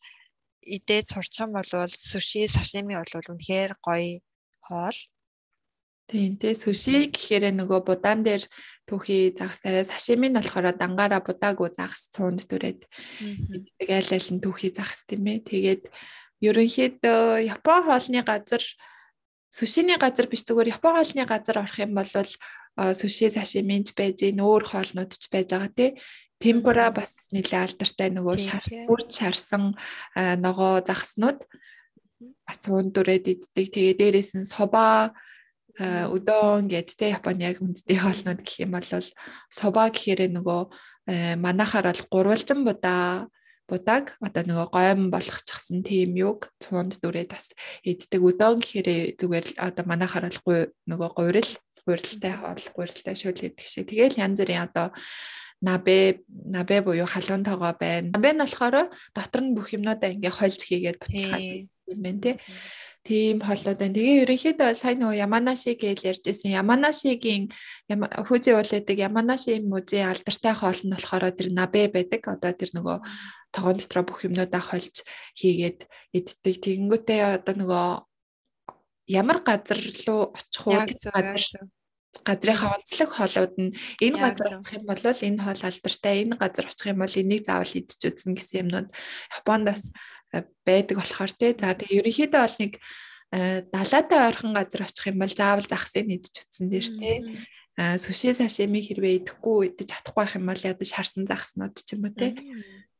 [0.62, 4.22] идээд сурчсан бол суши, сашими бол үнэхээр гоё
[4.62, 4.98] хоол.
[6.08, 8.46] Тийм тий суши гэхээр нөгөө будаан дээр
[8.86, 12.80] түүхий загас тавиа сашими нь болохоор дангаараа будаагүй загас цуунд дүрээд
[13.26, 15.44] иддэг айл айл нь түүхий загас тийм ээ.
[15.44, 15.82] Тэгээд
[16.44, 18.62] ерөнхийдөө Япон хоолны газар
[19.50, 22.10] сушины газар биш зүгээр Япон хоолны газар орох юм бол
[22.94, 25.90] суши сашиминч байж гин өөр хоолнууд ч байж байгаа тий.
[26.38, 29.74] Темпура бас нэлээ алдартай нөгөө бүрч шарсан
[30.14, 31.42] ногоо загаснууд
[32.46, 33.66] бас ундурээд иддэг.
[33.74, 35.10] Тэгээ дээрээс нь соба
[36.14, 38.86] удон гэд тэ Японы яг үндэсний хоолнууд гэх юм бол
[39.50, 40.60] соба гэхээр нөгөө
[41.42, 43.26] манахаар бол гурвалжин будаа
[43.68, 47.52] будаг одоо нөгөө гойм болгочихсан тийм юг цуунд дүрээд бас
[47.84, 48.88] иддэг өдөөн гэхээр
[49.20, 51.52] зүгээр одоо манайхаар бол нөгөө гуйрал
[51.88, 53.88] гурилтай хоол, гурилтай шөл гэдэг шиг.
[53.88, 54.92] Тэгэл янз бүрийн одоо
[55.60, 58.12] набе набе буюу халуун тоогоо байна.
[58.12, 61.42] Набе нь болохоор дотор нь бүх юмнуудаа ингээ хольж хийгээд буцаад
[61.88, 62.34] юм байна тий.
[63.08, 63.96] Тийм хоолууд байна.
[63.96, 66.52] Тэгээ ерөнхийдөө сайн нөгөө Яманаши гэж ярьжсэн.
[66.60, 67.48] Яманашигийн
[67.88, 72.20] хүйзээ уулаадаг Яманаши музей алдартай хоол нь болохоор тэр набе байдаг.
[72.28, 72.96] Одоо тэр нөгөө
[73.56, 75.08] тогоон дотроо бүх юмнуудаа хольж
[75.40, 76.54] хийгээд иддэг.
[76.60, 77.86] Тэгэнгүүтээ одоо нөгөө
[79.08, 80.76] ямар газар руу очих уу
[82.24, 83.72] газрынхаа онцлог хоолууд нь
[84.04, 87.72] энэ газар очих юм бол энэ хоол алдартай энэ газар очих юм бол энийг заавал
[87.78, 88.88] идэж үзнэ гэсэн юмнууд
[89.38, 89.92] Японоос э,
[90.32, 91.52] байдаг болохоор тий.
[91.56, 92.72] За тэгээ ерөнхийдөө бол нэг
[93.32, 97.16] э, далаатай ойрхон газар очих юм бол заавал захсыг идэж үтсэн дээр тий.
[97.78, 102.14] Сүши сашими хэрвээ идэхгүй идэж чадахгүй байх юм бол ядаж харсан захснууд ч юм уу
[102.18, 102.34] тий.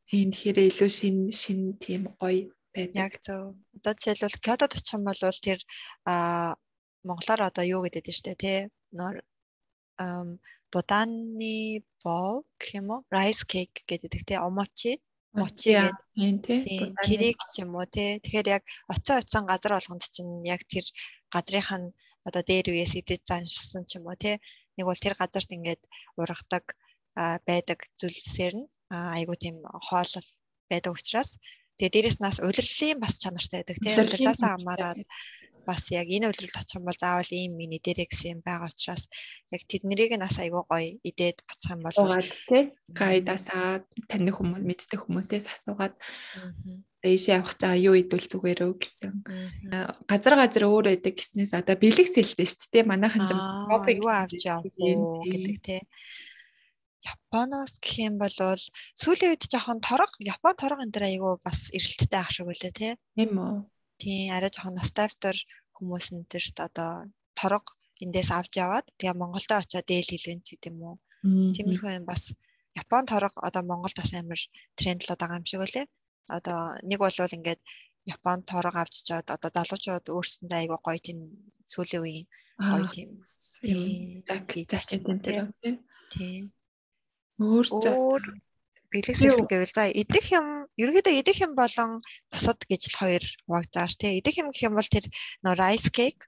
[0.07, 2.95] Тийм тэгэхээр илүү шин шин тийм гоё байдаг.
[2.95, 3.59] Яг зөв.
[3.75, 5.59] Одоо жишээлбэл Кётод очих юм бол тэр
[6.07, 6.55] а
[7.03, 8.59] монголоор одоо юу гэдэг нь штэ тий
[8.95, 9.23] нөр
[10.71, 14.91] боданы боо юм уу rice cake гэдэг тий омочи
[15.39, 16.61] мочи гэдэг.
[16.67, 16.93] тий?
[17.07, 18.19] Тэрийг ч юм уу тий.
[18.23, 20.85] Тэгэхээр яг оцсон оцсон газар болгонд чинь яг тэр
[21.33, 21.87] газрынх нь
[22.27, 24.35] одоо дээр үеэс идэж заншсан ч юм уу тий.
[24.75, 25.81] Нэг бол тэр газарт ингээд
[26.19, 26.65] ургадаг
[27.47, 30.11] байдаг зүйлсээр нь айгуу тийм хоол
[30.69, 31.39] байдаг учраас
[31.77, 34.99] тэгээ дээрэс нас улирлын бас чанартай байдаг тийм улирлаасаа хамаараад
[35.67, 39.09] бас яг энэ улиралд очих юм бол заавал ийм миний дээрээ гэсэн юм байгаа учраас
[39.51, 41.95] яг тэднийг нас айгуу гоё идээд буцах юм бол
[42.49, 45.95] тий гайдасаа таних хүмүүс мэддэг хүмүүсээс асуугаад
[47.03, 49.13] дэшээ явах цаа юу идвэл зүгээр үү гэсэн.
[50.03, 52.89] Газар газар өөр байдаг гэснээс одоо бэлэг сэлтэй шүү дээ.
[52.91, 55.81] Манайхан ч юу авч явах гэдэг тий.
[56.99, 58.35] Японоос гэх юм бол
[58.99, 62.93] сүүлийн үед жоохон торог Япон торог энэ төр айгүй бас эрэлттэй ах шиг үлээ тий.
[63.15, 63.63] Тийм үү.
[64.01, 65.35] Тийм арай жоохон настайфтер
[65.75, 66.91] хүмүүс энэ төрт одоо
[67.39, 67.65] торог
[68.03, 70.95] эндээс авч яваад тэгээ Монголдо очиод дээл хийлгэн ч гэдэм үү.
[71.55, 72.23] Тиймэрхүү юм бас
[72.81, 74.41] Япон торог одоо Монголд бас амар
[74.79, 75.85] трендлоод байгаа юм шиг үлээ.
[76.37, 76.59] Одоо
[76.89, 77.61] нэг бол ингээд
[78.15, 81.19] Япон торог авч чад одоо залуучууд өөрсөндөө айгүй гоё тийм
[81.71, 82.27] сүүлийн үеийн
[82.71, 83.09] гоё тийм
[84.71, 85.45] заачин тийм
[86.13, 86.43] тийм
[87.39, 88.23] Өөр
[88.89, 90.47] өөр бэлэглэл гэвэл за идэх юм
[90.81, 93.23] ерөнхийдөө идэх юм болон бусад гэж л хоёр
[93.89, 94.17] ш тий.
[94.19, 95.05] Идэх юм гэх юм бол тэр
[95.45, 96.25] нөө rice cake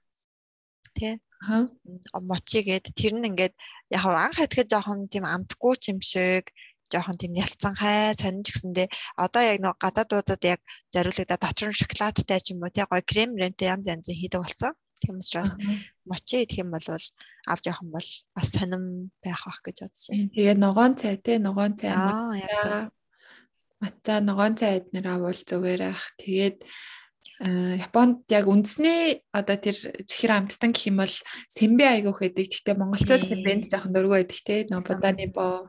[0.94, 1.18] тий.
[1.42, 1.66] Аа.
[2.22, 3.54] Мочи гээд тэр нь ингээд
[3.90, 6.54] яг анх хэтгэж жоохон тийм амтгүй юм шиг
[6.92, 8.88] жоохон тийм ялцсан хай сонирч гэсэндээ
[9.24, 10.60] одоо яг нэг гадаадуудад яг
[10.94, 14.72] зориулагдаад нь шоколадтай ч юм уу тий гоё крем ремтэй янз янзын хийдэг болсон.
[15.02, 15.58] Тийм учраас
[16.06, 20.30] мочи идэх юм бол авч явах юм бол бас сонирм байх бах гэж бодож байна.
[20.30, 22.94] Тэгээ ногоон цай те ногоон цай аа яг зөв.
[23.82, 26.02] Матча ногоон цай эднэр авал зүгээр ах.
[26.22, 26.62] Тэгээд
[27.42, 29.74] Японд яг үндэсний одоо тэр
[30.06, 31.14] чихэр амттан гэх юм бол
[31.50, 32.46] сэмбэ айгуух гэдэг.
[32.46, 34.62] Гэхдээ монголчууд сэмбэнд жоохон дургүй байдаг те.
[34.70, 35.66] Нөө боданы боо.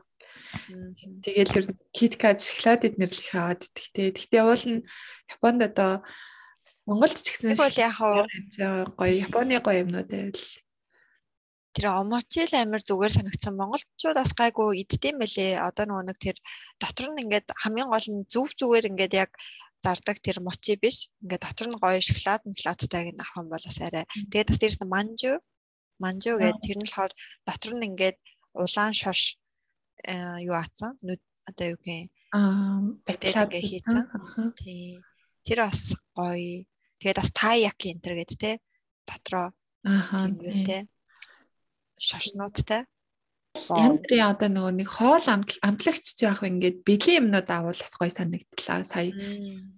[1.26, 4.14] Тэгээд тэр киткат шоколад эднэр л их аваад идэх те.
[4.14, 4.86] Гэхдээ уул нь
[5.34, 6.06] Японд одоо
[6.86, 7.96] Монголд ч гэсэн бол яг
[8.98, 10.44] гоё Японы гоё юмнууд байвал
[11.74, 13.58] тэр омочил амир зүгээр санагдсан.
[13.58, 15.58] Монголчуудаас гайгүй иддэм байлээ.
[15.58, 16.36] Одоо нөгөө нэг тэр
[16.78, 19.30] дотор нь ингээд хамгийн гол нь зүв зүгээр ингээд яг
[19.82, 21.10] зардаг тэр мочи биш.
[21.22, 24.06] Ингээд дотор нь гоё шоколад шоколадтайг нь авах юм бол бас арай.
[24.30, 25.32] Тэгээд бас нь манжу
[25.98, 28.16] манжу гэдэг тэр нь болохоор дотор нь ингээд
[28.54, 29.20] улаан шош
[30.46, 30.94] юу аацсан.
[31.50, 34.06] Одоо юу гэх юм аа батлаад хийцэн.
[34.54, 35.02] Тий.
[35.42, 36.62] Тэр бас гоё
[37.04, 38.52] Тэгээд бас таяки энэ төр гэдэг те
[39.04, 39.52] дотроо
[39.84, 40.32] ааха
[40.64, 40.88] те.
[42.00, 42.88] Шашнуудтай
[43.54, 46.50] Яндрын одоо нөгөө нэг хоол амтлагч яах вэ?
[46.50, 48.82] Ингээд бэлэн юмнууд авал бас гой санагдлаа.
[48.82, 49.14] Сая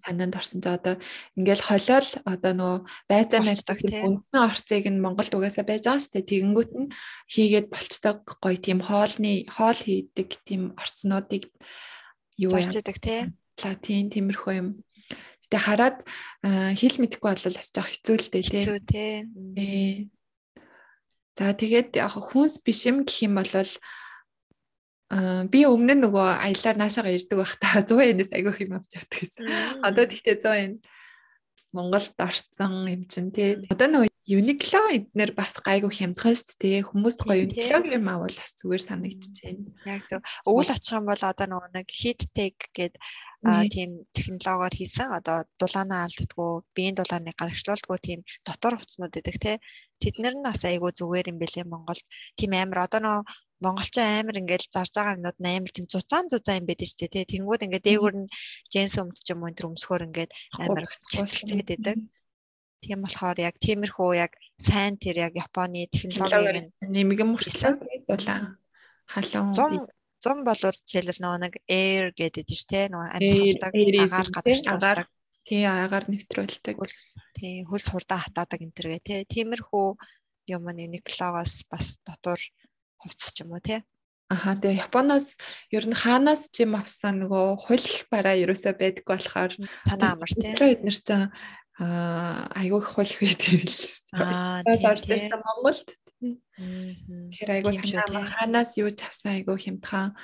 [0.00, 0.96] санаанд орсон ч одоо
[1.36, 2.78] ингээд холиол одоо нөгөө
[3.10, 6.30] байцаа мэддэг үндсэн орцыг нь Монголд угаасаа байж байгаа дээ.
[6.30, 6.88] Тэгэнгүүт нь
[7.30, 11.52] хийгээд болцдог гой тийм хоолны хоол хийдэг тийм орцнуудыг
[12.40, 13.28] юу яадаг те.
[13.60, 14.68] Ла тийм тиймэрхүү юм
[15.46, 15.96] Гэтэ хараад
[16.42, 18.62] хэл мэдэхгүй бол бас жоох хэцүү л дээ тий.
[18.66, 20.10] Хэцүү тий.
[21.38, 23.50] За тэгээд яг хүнс биш юм гэх юм бол
[25.06, 28.98] а би өмнө нь нөгөө аялаар наашаага ирдэг байх та 100 янаас айгүйх юм авч
[28.98, 29.46] явдаг гэсэн.
[29.86, 30.78] Одоо тэгтээ 100 янд
[31.76, 33.60] Монголд орсон юм чинь тий.
[33.72, 36.78] Одоо нөгөө Uniqlo эднэр бас гайгүй хямдхан шүү дээ.
[36.88, 39.58] Хүмүүст гоё Uniqlo юм авал бас зүгээр санагдчихээн.
[39.86, 40.20] Яг зөв.
[40.50, 42.98] Өвөл очих юм бол одоо нөгөө нэг heat tag гэдэг
[43.70, 49.56] тийм технологиор хийсэн одоо дулаанаа алддаггүй, биеийн дулааныг гарагчлуулдаггүй тийм дотор хувцснууд гэдэг тий.
[50.02, 52.02] Тэднэр нь бас айгүй зүгээр юм бэлээ Монголд.
[52.34, 53.22] Тийм амар одоо нөгөө
[53.64, 57.32] монголчин амар ингээл зарж байгаа юмнууд амар тийм зузаан зузаан юм байдаг шүү дээ.
[57.32, 58.28] Тэнгүүд ингээд дээгүүр нь
[58.70, 61.96] джинс өмд ч юм уу энэ өмсгөр ингээд амар чиглэлтэй байдаг.
[62.84, 67.72] Тийм болохоор яг тиймэрхүү яг сайн тэр яг Японы технологиг нэмгэн мөрчлөө
[68.04, 68.38] болоо.
[69.06, 69.88] Халуун 100
[70.20, 73.72] 100 болвол жишээлбэл нөгөө нэг air гэдэг нь шүү дээ нөгөө амьсгалдаг
[74.04, 75.08] агаар гадагшлуулдаг
[75.46, 75.62] тий?
[75.64, 76.04] Агаар.
[76.10, 76.74] нэвтрүүлдэг.
[76.76, 77.00] Хөлс
[77.38, 79.20] тий хөлс хурдаа хатаадаг энэ төр гэ тий.
[79.30, 79.86] Тиймэрхүү
[80.50, 82.40] юм Uniqlo-гоос бас дотор
[83.06, 83.80] хувцс ч юм уу тий
[84.26, 85.38] Аха тэгээ Японоос
[85.70, 89.54] ер нь хаанаас ч юм авсан нөгөө хуль их бараа ерөөсөө байдаг болохоор
[89.86, 90.50] санаа амар тий.
[90.50, 95.30] Бид нар ч аа айгүй их хуль их байдаг л шүү дээ.
[95.30, 95.86] Аа Монголд
[96.18, 100.16] Тэр айгуу санаа ханаас юу ч авсан айгуу хямдхан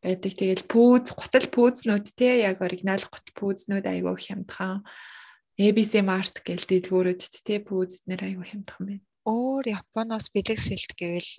[0.00, 0.32] байдаг.
[0.38, 4.86] Тэгэл пүүз, гутал пүүзнүүд те яг оригинал гут пүүзнүүд айгуу хямдхан.
[5.58, 9.04] ABC Mart гэл дэлгүүрүүд те пүүз эднэр айгуу хямдхан байна.
[9.26, 11.30] Өөр Японоос бэлэг сэлт гэвэл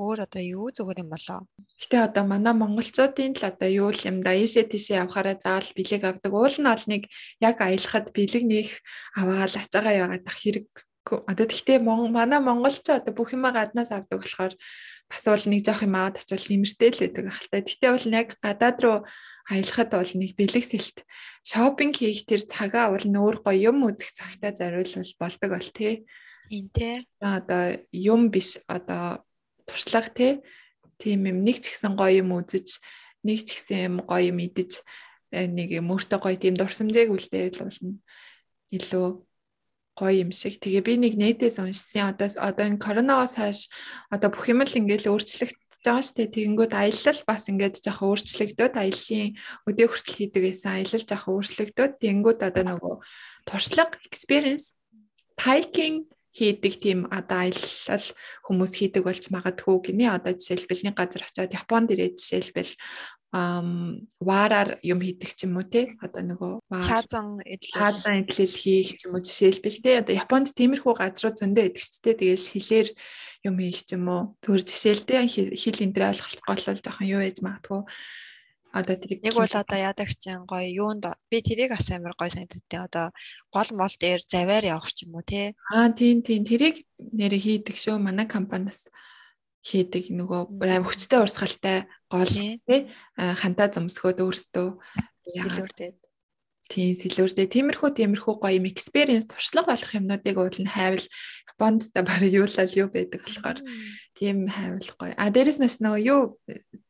[0.00, 1.40] өөр одоо юу зүгээр юм болоо.
[1.76, 6.32] Гэтэ одоо манай монголчуудын л одоо юу юм да тийшээ явахаараа заавал бэлэг авдаг.
[6.32, 7.02] Уул нь ол нэг
[7.44, 8.80] яг аялахад бэлэг нэх
[9.20, 10.68] аваад ацаагаа яагаад ах хэрэг
[11.04, 14.54] одоо тэгтээ манай монголч одоо бүх юма гаднаас авдаг болохоор
[15.10, 17.60] бас бол нэг жоох юм аваад очивол нэмэртэй л байдаг ахaltaа.
[17.66, 18.98] Тэгтээ бол яг гадаад руу
[19.50, 20.98] аялахад бол нэг бэлэг сэлт
[21.42, 26.06] шопинг хийх тэр цагаа бол нөөр гоё юм үзэх цагтаа зориулвал болдог бол тий.
[26.50, 26.94] Тийм тий.
[27.18, 29.24] Одоо юм биш одоо
[29.70, 30.32] туршлага тий.
[30.98, 32.82] Тийм юм нэг ч ихсэн гоё юм үзэж
[33.22, 34.82] нэг ч ихсэн юм гоё юм идэж
[35.30, 38.02] э, нэг юм өөртөө гоё тийм дурсамжийг үлдээвэл болно.
[38.74, 39.06] Илүү
[39.96, 40.60] гоё юм шиг.
[40.60, 42.16] Тэгээ би нэг нэтээс уншсан.
[42.16, 43.60] Одоо одоо энэ коронавигоос хойш
[44.08, 46.34] одоо бүх юм л ингээл өөрчлөгдөж байгаа шүү дээ.
[46.36, 49.24] Тэгэнгүүт аялал бас ингээд жоохон өөрчлөгдөд аяллаа
[49.68, 50.70] өдөө хүртэл хийдэг байсан.
[50.76, 52.94] Аялал жоохон өөрчлөгдөд тэгэнгүүт одоо нөгөө
[53.48, 54.76] туршлага experience
[55.40, 58.06] hiking хийдэг тийм одоо аялал
[58.46, 60.14] хүмүүс хийдэг болж магадгүй гинэ.
[60.14, 62.72] Одоо жишээлбэл нэг газар очиод Японд ирээд жишээлбэл
[63.30, 65.98] ам вараар юм хийдэг ч юм уу те.
[66.02, 67.74] Одоо нөгөө чаазан эдлэл.
[67.74, 70.02] Чаазан эдлэл хийх ч юм уу жишээлбэл те.
[70.02, 72.88] Одоо Японд тиймэрхүү газрууд зөндөө идэг ч те тэгэл шилээр
[73.46, 74.22] юм хийх ч юм уу.
[74.42, 77.82] Зөвхөн жишээлтэй хэл энэ дээр ойлголцохгүй бол жоохон юу ээж магадгүй
[78.72, 82.62] одоо тэрийг нэг бол одоо яадаг чинь гоё юунд би тэрийг бас амар гоё санагдав
[82.70, 83.06] те одоо
[83.50, 86.46] гол мол дээр заваар явах ч юм уу те аа тийм тийм.
[86.46, 87.98] Тэрийг нэрээ хийдэг шүү.
[87.98, 88.86] Манай компаниас
[89.66, 92.88] хийдэг нөгөө аим хүчтэй урсгалтай гол тий.
[93.18, 94.68] хантаа зөмсгөөд өөрсдөө.
[95.30, 95.98] Хэлүүрдээд
[96.70, 98.70] тийм сэлүүрдээ тиймэрхүү тиймэрхүү гоё юм.
[98.70, 101.06] Experience туршлага болох юмнуудыг уул нь хайвал
[101.60, 103.58] Японд та барыг юулал юу байдаг болохоор
[104.16, 105.12] тийм хайвал гоё.
[105.18, 106.40] А дээрэс нь нөгөө юу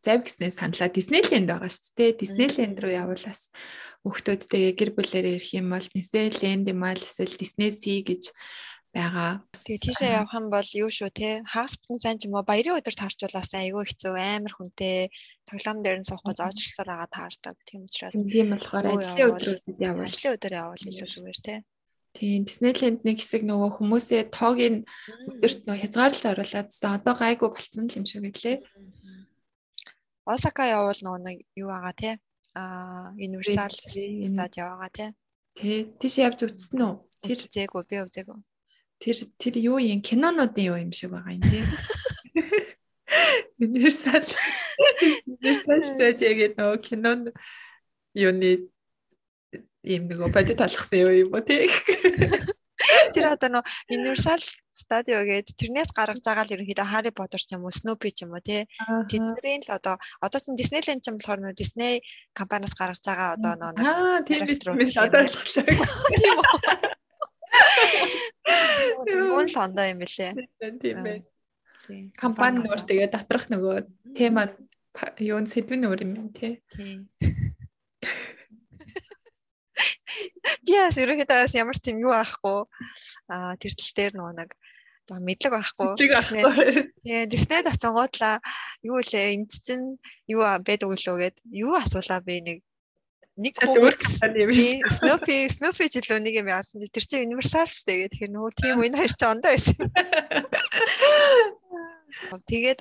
[0.04, 2.18] зав гиснээс саналаа Disneyland байгаа шүү дээ.
[2.20, 3.52] Disneyland руу явуулаас
[4.04, 8.32] хүүхдүүдтэйгээ гэр бүлээрээ ирэх юм бол Disneyland юм аа эсвэл Disney Sea гэж
[8.90, 9.44] байгаа.
[9.54, 12.96] Тэгээ тийшээ явах юм бол юу шүү те хаспитан сайн ч юм уу баярын өдөр
[12.98, 15.12] таарчулаас айгүй хэцүү амар хүнтэй
[15.46, 17.56] тоглоом дээр нь суухгүй зоочрлоор байгаа таардаг.
[17.68, 21.54] Тийм учраас тийм болохоор ажлын өдрүүдэд явбал ажлын өдөр явбал илүү зүгээр те.
[22.18, 24.82] Тийм Disneyland нэг хэсэг нөгөө хүмүүсээ тоогийн
[25.30, 26.98] өдөрт нөгөө хязгаарлаж оруулаадсан.
[26.98, 28.58] Одоо гайгүй болцсон юм шиг гэлээ.
[30.26, 32.10] Осака явбал нөгөө нэг юу байгаа те.
[32.54, 35.06] Аа Universal Studio байгаа те.
[35.56, 36.94] Тий, тийш явж үзсэн үү?
[37.24, 38.38] Тэр зээгүү би үзээгүй
[39.00, 41.64] тэр тэр юу юм кинонуудын юу юм шиг байгаа юм тий.
[43.66, 44.24] Universal
[45.24, 47.20] Universal Studio гэдэг нөгөө кинон
[48.12, 48.68] юуны
[49.80, 51.64] ийм нөгөө бодит талхсан юу юм уу тий.
[53.14, 57.66] Тэр одоо нөө Universal Studio гэдэг тэрнээс гаргаж байгаа л ерөнхийдөө Harry Potter ч юм
[57.66, 58.64] уу Snoopy ч юм уу тий.
[59.10, 62.00] Тэдний л одоо одоо ч Disneyland ч юм болохоор нөө Disney
[62.32, 65.64] компаниас гаргаж байгаа одоо нөө Аа тийм биш одоо ойлголоо.
[66.20, 67.00] Тийм үү.
[69.34, 70.32] Мөн л ондоо юм бэлээ.
[70.80, 71.18] Тийм бай.
[72.16, 74.46] Компани нөр тэгээ доторх нөгөө тема
[75.18, 76.62] юун сэдвэн өөр юм тий.
[76.70, 77.10] Тийм.
[80.66, 82.66] Би бас ерөнхийдөө бас ямар ч тийм юу аахгүй.
[83.30, 84.50] Аа тэр тал дээр нөгөө нэг
[85.10, 85.90] мэдлэг байхгүй.
[85.98, 86.42] Мэдлэг байхгүй.
[87.02, 88.36] Тэгээ Disney-д очингуудлаа
[88.86, 89.98] юу лээ энд чинь
[90.30, 92.58] юу байдаг үлээ гэд юу асуулаа би нэг
[93.40, 93.54] нэг
[94.54, 94.84] шиг.
[95.00, 96.84] Snoopy, Snoopy илүү нэг юм яасан.
[96.92, 98.10] Тэр чинь universal шүү дээ.
[98.12, 99.78] Тэгэхээр нөгөө тийм энэ хоёр ч ондоо байсан.
[102.50, 102.80] Тэгээд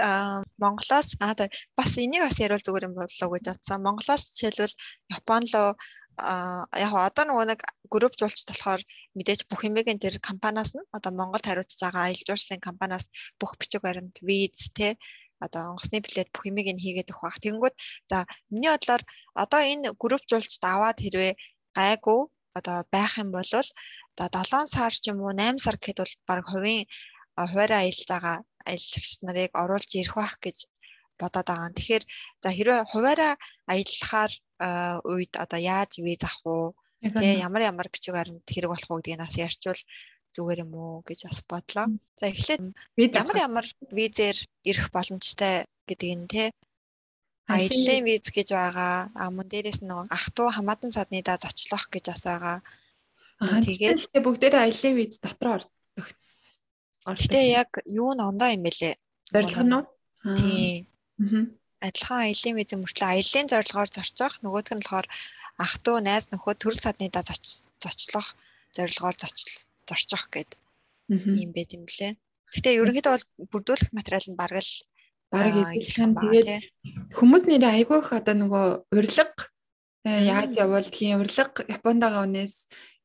[0.61, 1.33] Монголоос аа
[1.77, 3.81] бас энийг бас яривал зүгээр юм боллоо гэж бодсон.
[3.81, 4.75] Монголоос жишээлбэл
[5.15, 5.69] Япон руу
[6.85, 7.59] яг одоо нөгөө нэг
[7.93, 8.81] групп жуулч болохоор
[9.17, 13.05] мэдээж бүх юмгийн тэр компаниас нь одоо Монголд хариуцж байгаа аялал жуулчлалын компаниас
[13.39, 14.97] бүх бичиг баримт, виз те
[15.45, 17.43] одоо онгоцны билет бүх юмыг нь хийгээд өгөх бах.
[17.43, 17.75] Тэнгүүд
[18.11, 18.17] за
[18.51, 19.03] миний бодлоор
[19.43, 21.33] одоо энэ групп жуулчд аваад хэрвээ
[21.77, 22.21] гайгүй
[22.57, 23.51] одоо байх юм бол
[24.25, 26.83] одоо 7 сар ч юм уу 8 сар гэхэд бол баг хувийн
[27.39, 28.37] хуваараа аялж байгаа
[28.69, 30.57] аялагч нарыг оруулж ирэх байх гэж
[31.21, 31.75] бодоод байгаа.
[31.75, 32.03] Тэгэхээр
[32.43, 33.33] за хэрвээ хуваараа
[33.71, 34.31] аяллахаар
[35.11, 36.67] үед одоо яаж виз авах уу?
[37.03, 39.81] Тэгээ ямар ямар бичиг баримт хэрэг болох уу гэдгийг нас ярьчвал
[40.35, 41.87] зүгээр юм уу гэж бас бодлоо.
[42.19, 42.61] За эхлээд
[43.21, 44.37] ямар ямар визээр
[44.69, 46.43] ирэх боломжтой гэдэг нь те
[47.49, 49.09] аяллаа виз гэж байгаа.
[49.15, 52.57] А мөн дээрэс нь ах トゥ хамаатан садны даа зочлох гэж бас байгаа.
[53.65, 56.05] Тэгээд бүгдээрээ аяллаа виз дотор ордог.
[57.07, 58.95] Гэтэ яг юу н ондоо юм бэлээ.
[59.33, 59.85] Зорилго нь уу?
[60.37, 60.85] Тийм.
[61.79, 65.07] Адилхан аяллаа виз мөртлөө аяллаа зорилгоор зорчих, нөгөөх нь болохоор
[65.63, 67.23] ах トゥ найз нөхөд төрөл садны даа
[67.83, 68.27] зочлох
[68.75, 70.51] зорилгоор зорчих гэд
[71.09, 72.13] юм байт юм лээ.
[72.53, 74.73] Гэтэ ерөнхийдөө бол бүрдүүлэх материал нь бараг л
[75.31, 76.47] бараг идэвхтэй тэгээд
[77.17, 78.65] хүмүүс нэрээ айгүйх одоо нөгөө
[78.97, 79.45] урилга
[80.05, 82.55] э, яаж явбал тийм урилга Японд байгаа хүнээс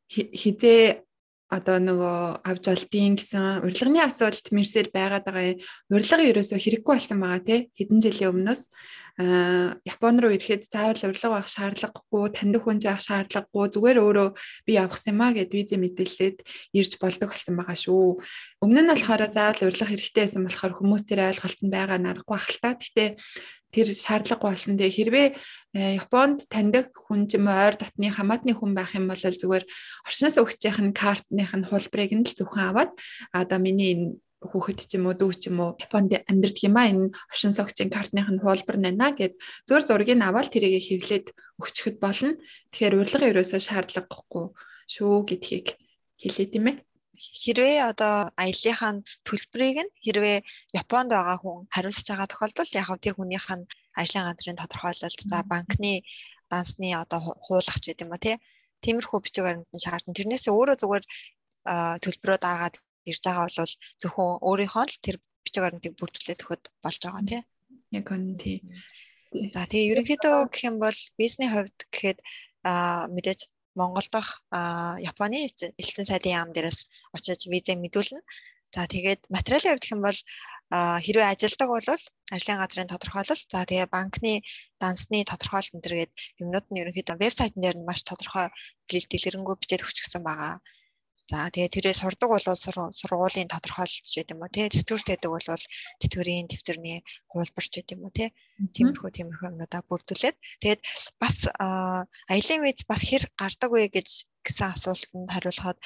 [0.09, 1.04] хизээ
[1.55, 5.62] одоо нөгөө авч олдгийн гэсэн урилганы асуудалд мэрсээр байгаад байгаа юм.
[5.95, 8.62] Урилга ерөөсөө хэрэггүй болсон байгаа тий хэдэн жилийн өмнөөс
[9.14, 14.29] аа Японд руу ирэхэд заавал урилга байх шаардлагагүй, таньдаг хүн заах шаардлагагүй, зүгээр өөрөө
[14.67, 16.38] би явах юм а гэд виз мэдээлээд
[16.75, 18.19] ирж болдог болсон байгаа шүү.
[18.59, 22.75] Өмнө нь болохоор заавал урилга хэрэгтэй байсан болохоор хүмүүс тэр ойлголт нь байгаа нарахгүй ахaltaа.
[22.75, 23.09] Гэхдээ
[23.74, 24.78] тэр шаардлага болсон.
[24.78, 25.28] Тэгээ хэрвээ
[25.74, 29.66] э, Японд таньдаг хүн ч юм уу ойр дотны хамаатны хүн байх юм бол зүгээр
[30.06, 32.90] оршноос өгчийнх нь картных нь хулбарыг нь л зөвхөн аваад
[33.34, 34.06] одоо миний энэ
[34.46, 37.90] хүүхэд ч юм уу дүү ч юм уу Японд амьдрэх юм а энэ оршин суугчийн
[37.90, 39.34] картных нь хуулбар нана гэд
[39.66, 41.26] зөөр зургийг аваад тэрийг хэвлээд
[41.58, 42.38] өгчөхөд болно.
[42.70, 44.46] Тэгэхээр урилга ерөөсөө шаардлагагүй
[44.87, 45.74] шүү гэдгийг
[46.22, 46.76] хэлээ тийм ээ
[47.42, 48.92] хэрвээ одоо аяллахаа
[49.29, 50.38] төлбөрийг нь хэрвээ
[50.83, 53.68] Японд байгаа хүн хариуцж байгаа тохиолдолд яг тэр хүнийх нь
[54.00, 55.94] ажлын газрын тодорхойлолт за банкны
[56.50, 58.37] дансны одоо хуулагч гэдэг юм уу тий
[58.85, 60.12] Тиймэрхүү бичиг баримт нь шаардна.
[60.12, 61.05] Тэрнээс өөрөө зүгээр
[62.05, 62.74] төлбөрөө даагаад
[63.11, 67.42] ирж байгаа бол зөвхөн өөрийнхөө л тэр бичиг баримтыг бүрдүүлээд өгөхөд болж байгаа тий.
[67.96, 68.57] Яг үнэ тий.
[69.55, 72.18] За тэгээ ерөнхийдөө гэх юм бол бизнесний хувьд гэхэд
[73.16, 73.40] мэдээж
[73.78, 74.32] Монгол дахь
[75.10, 75.38] Японы
[75.80, 76.80] элчин сайдын яам дээрээс
[77.16, 78.20] очиж визээ мэдүүлнэ.
[78.74, 80.18] За тэгээд материалын хувьд юм бол
[81.04, 81.88] хэрвээ ажилдаг бол
[82.34, 84.32] ажлын газрын тодорхойлолт за тэгээ банкны
[84.82, 88.46] дансны тодорхойлолт энэ төргээд юмнууд нь ерөнхийдөө вебсайтн дээр нь маш тодорхой
[88.88, 90.54] дэлгэрэнгүй бичээд өгчихсөн байгаа.
[91.30, 92.46] За тэгээ тэрээ сурдаг бол
[93.00, 95.48] сургуулийн тодорхойлолт ч гэдэг юм уу тий тэтгэврт байдаг бол
[96.00, 96.98] тэтгэврийн тэмдэрний
[97.32, 98.28] хуулбарч гэдэг юм уу тий
[98.76, 100.37] тиймэрхүү тиймэрхүү юмудаа бүрдүүлээд.
[100.60, 100.80] Тэгээд
[101.22, 101.37] бас
[102.28, 104.08] аялын виз бас хэр гардаг вэ гэж
[104.44, 105.78] гэсэн асуултанд хариулахад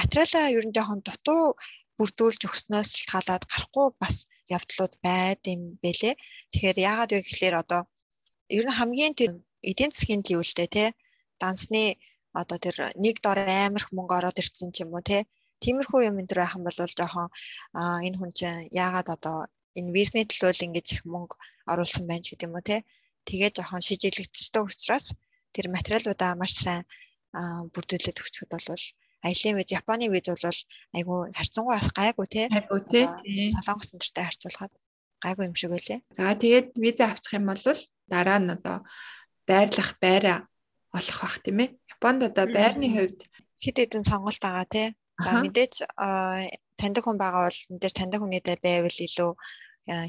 [0.00, 1.56] материалаа ер нь жоохон дутуу
[1.98, 4.16] бүрдүүлж өгснөөс шалтгаалаад гарахгүй бас
[4.56, 6.14] явдлууд байд юм бэлээ.
[6.52, 7.80] Тэгэхээр яагаад вэ гэхээр одоо
[8.56, 9.32] ер нь хамгийн тэр
[9.70, 10.92] эдийн засгийн гэвэл тэ?
[11.40, 11.96] Дансны
[12.32, 15.24] одоо тэр нэг дор амар их мөнгө ороод ирсэн ч юм уу те
[15.64, 17.28] тиймэрхүү юм энэ төр байхan бол жоохон
[18.06, 19.36] энэ хүн чинь яагаад одоо
[19.78, 21.34] энэ визний төлөөл ингэж их мөнгө
[21.72, 22.76] оруулсан байна ч гэдэг юм уу те
[23.28, 25.06] тэгээ жоохон шижилэгдчихдэг учраас
[25.54, 26.82] тэр материалуудаа маш сайн
[27.74, 28.66] бүрдүүлээд өгчөд бол
[29.26, 30.60] аялын виз Японы виз бол
[30.96, 33.00] айгүй харьцангуй бас гайгүй те гайгүй те
[33.56, 34.72] солонгос өнтертэй харьцуулахад
[35.24, 36.00] гайгүй юм шиг байлээ.
[36.14, 37.62] За тэгээд виз авчих юм бол
[38.06, 38.76] дараа нь одоо
[39.48, 40.38] байрлах байраа
[40.96, 41.70] олох бах тийм ээ.
[41.94, 43.20] Японд одоо байрны хувьд
[43.62, 44.88] хэд хэдэн сонголт байгаа тий.
[45.24, 45.74] За мэдээж
[46.78, 49.30] таньдаг хүн байгаа бол мэдээж таньдаг хүнийдээ байвал илүү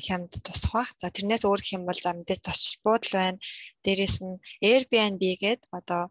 [0.05, 0.89] хямд тусах бах.
[1.01, 3.41] За тэрнээс өөр юм бол за мэдээж зочд буудал байна.
[3.83, 4.39] Дээрээс нь
[4.69, 6.03] Airbnb гээд одоо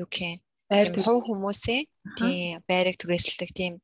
[0.00, 1.84] юу гэх байр төв хүмүүсийн
[2.18, 3.74] тийм байрыг түрээсэлдэг тийм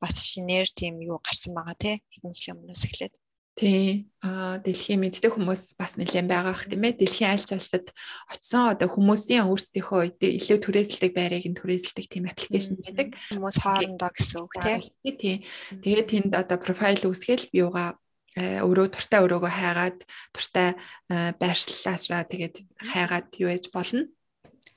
[0.00, 1.96] бас шинээр тийм юу гарсан байгаа тий.
[2.12, 3.14] Хэдэн жилийн өмнөөс эхлээд.
[3.56, 4.12] Тий.
[4.20, 7.00] Аа дэлхийн мэддэг хүмүүс бас нэлээд байгаа х тийм ээ.
[7.00, 7.88] Дэлхийн аль ч улсад
[8.28, 13.16] очисон одоо хүмүүсийн өөрсдийнхөө илүү түрээсэлдэг байрыг нь түрээсэлдэг тийм аппликейшн байдаг.
[13.32, 14.78] Хүмүүс хоорондоо гэсэн үг тий.
[15.16, 15.36] Тий.
[15.72, 17.96] Тэгээд тэнд одоо профайл үүсгээл би юугаа
[18.36, 19.98] э, өөрөө туртаа өрөөгөө хайгаад
[20.36, 20.68] туртаа
[21.08, 22.56] э, байршлаасраа тэгээд
[22.92, 24.04] хайгаад юу ээж болно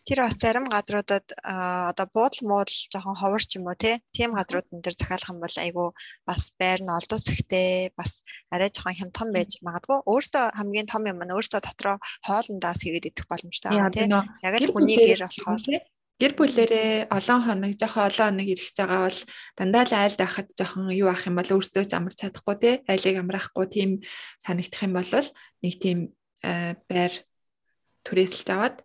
[0.10, 4.82] тэр бас зарим газруудад одоо буудал муудал жоохон ховор ч юм уу тийм газрууд энэ
[4.82, 5.90] төр захиалах юм бол айгүй
[6.26, 10.02] бас байр нь олдоц ихтэй бас арай жоохон хямдхан байж магадгүй.
[10.10, 14.74] Өөртөө хамгийн том юм нь өөртөө дотроо хоолндаас хийгээд идэх боломжтой байгаа тийм яг л
[14.74, 15.62] хүний гэр болохоор.
[16.20, 19.20] гэр бүлэрээ олон хоног жоохон олон хоног ирэх байгаа бол
[19.62, 22.72] дандаа л айлд байхад жоохон юу ах юм бол өөртөө ч амарч чадахгүй те?
[22.90, 23.90] Айлыг амраахгүй тийм
[24.42, 25.12] санагдах юм бол
[25.62, 26.00] нэг тийм
[26.44, 27.14] байр
[28.04, 28.76] түрээсэлж аваад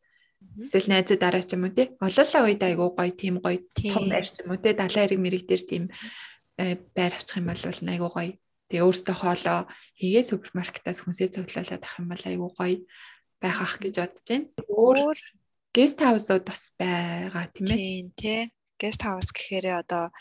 [0.54, 1.90] Эсвэл найзад дараа ч юм уу тий.
[1.98, 4.74] Олоолаа үед айгуу гоё тийм гоё том ч юм уу тий.
[4.74, 5.84] Далайн хэрэг мэрэг дээр тийм
[6.62, 8.32] э, байр авчих юм бол айгуу гоё.
[8.70, 9.60] Тэгээ өөртөө хоолоо
[9.98, 12.78] хийгээд супермаркетаас хүнсээ цуглуулад авах юм бол айгуу гоё
[13.42, 14.46] байх ах гэж бодож байна.
[14.70, 15.18] Өөр
[15.74, 17.74] гест хаусууд бас байгаа тийм ээ.
[17.74, 18.40] Тийм тий.
[18.78, 20.14] Гест хаус гэхээр одоо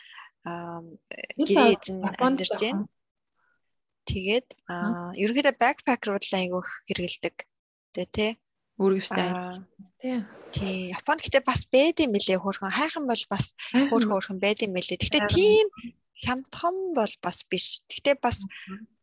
[0.43, 2.89] гэрээ эзэн амьдарч байна.
[4.09, 4.47] Тэгээд
[5.15, 7.35] ерөнхийдөө бэкпакерууд л айгуу хэрэгэлдэг.
[7.93, 8.31] Тэ тий
[8.81, 9.29] Өөргөвчтэй.
[10.01, 10.17] Тий.
[10.53, 10.77] Тий.
[10.93, 14.97] Японд гэтээ бас байд юм билээ хөөрхөн хайхан бол бас хөөрхөн хөөрхөн байд юм билээ.
[14.97, 15.67] Гэтээ тийм
[16.23, 17.85] хямдхан бол бас биш.
[17.89, 18.41] Гэтээ бас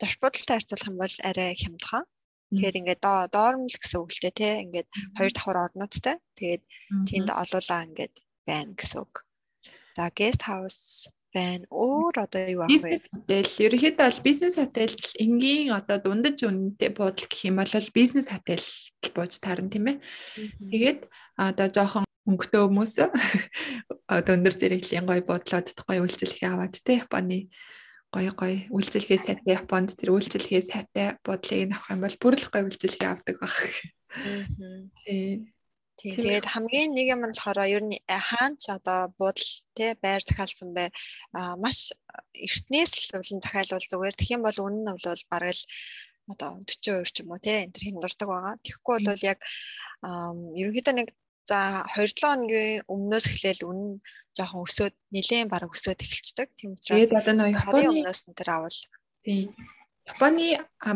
[0.01, 2.05] дорч бодолтой харьцуулах юм бол арай хямдхан.
[2.51, 4.55] Тэгэхээр ингээд доормл гэсэн үг л дээ тий.
[4.67, 6.17] Ингээд хоёр давхар орнуудтай.
[6.35, 6.63] Тэгээд
[7.07, 9.15] тэнд олуулаа ингээд байна гэсэн үг.
[9.95, 11.65] За guest house байна.
[11.71, 12.75] Өөр одоо юу ах вэ?
[12.75, 13.49] Бизнес хотел.
[13.67, 18.65] Ерөнхийдөө бол бизнес хотел энгийн одоо дундаж үнэтэй буудал гэх юм бол бизнес хотел
[19.15, 19.97] бууж таарна тийм ээ.
[20.71, 21.01] Тэгээд
[21.39, 22.95] одоо жоохон өнгөтэй хүмүүс
[24.17, 27.49] одоо өндөр зэрэглийн гоё буудлуудад гоё үйлчлэх аваад те Японы
[28.11, 32.65] гоё гоё үйлчлэгээ сайтай Японд тэр үйлчлэгээ сайтай буудлыг авах юм бол бүр л гоё
[32.67, 33.55] үйлчлэгээ авдаг баг.
[35.07, 35.47] Тийм.
[36.01, 40.73] Тэгээд хамгийн нэг юм нь болохоор ер нь э, хаанч одоо буудал тий байр захиалсан
[40.73, 40.89] бай
[41.37, 41.93] а маш
[42.33, 45.65] эртнээс л улан захиалвал зүгээр тэгэх юм бол үнэн нь бол бараг л
[46.33, 48.55] одоо 40% ч юм уу тий энэ төр хямдардаг байгаа.
[48.65, 49.39] Тэгэхгүй бол яг
[50.61, 51.09] ерөнхийдөө нэг
[51.51, 53.93] за 2-7 хоногийн өмнөөс эхлээл үнэн
[54.37, 56.49] жоохон өсөөд нэлээд бараг өсөөд эхэлцдэг.
[56.57, 58.79] Тийм учраас одоо нэг Японы өмнөөс нь тэр авал.
[59.27, 59.53] Тийм.
[60.07, 60.45] Японы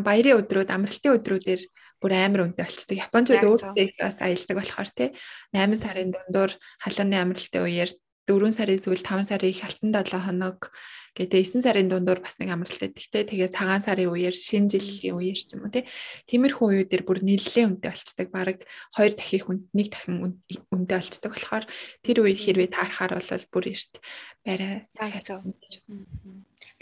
[0.06, 1.62] баярын өдрүүд, амралтын өдрүүдээр
[2.04, 3.00] бүр амар үнэтэй болцдог.
[3.00, 5.08] Япончууд өөрсдөө бас аялдаг болохоор тий
[5.56, 6.52] 8 сарын дундуур
[6.84, 7.90] халууны амралтын үеэр
[8.28, 10.68] 4 сарын сүүл 5 сарын их алтан 7 хоног
[11.16, 13.28] гэдэг 9 сарын дундуур бас нэг амралт өгдөгтэй.
[13.28, 15.84] Тэгээ цагаан сарын үеэр шинэ жилийн үеэр ч юм уу тий.
[16.32, 18.28] Тиймэрхүү үеүүдээр бүр нэлээд үнэтэй болцдог.
[18.32, 18.58] Бараг
[18.96, 20.40] 2 дахих үнд нэг дахин
[20.72, 21.64] үнэтэй болцдог болохоор
[22.00, 23.92] тэр үе хэрвээ таарахаар бол бүр эрт
[24.40, 24.88] барай.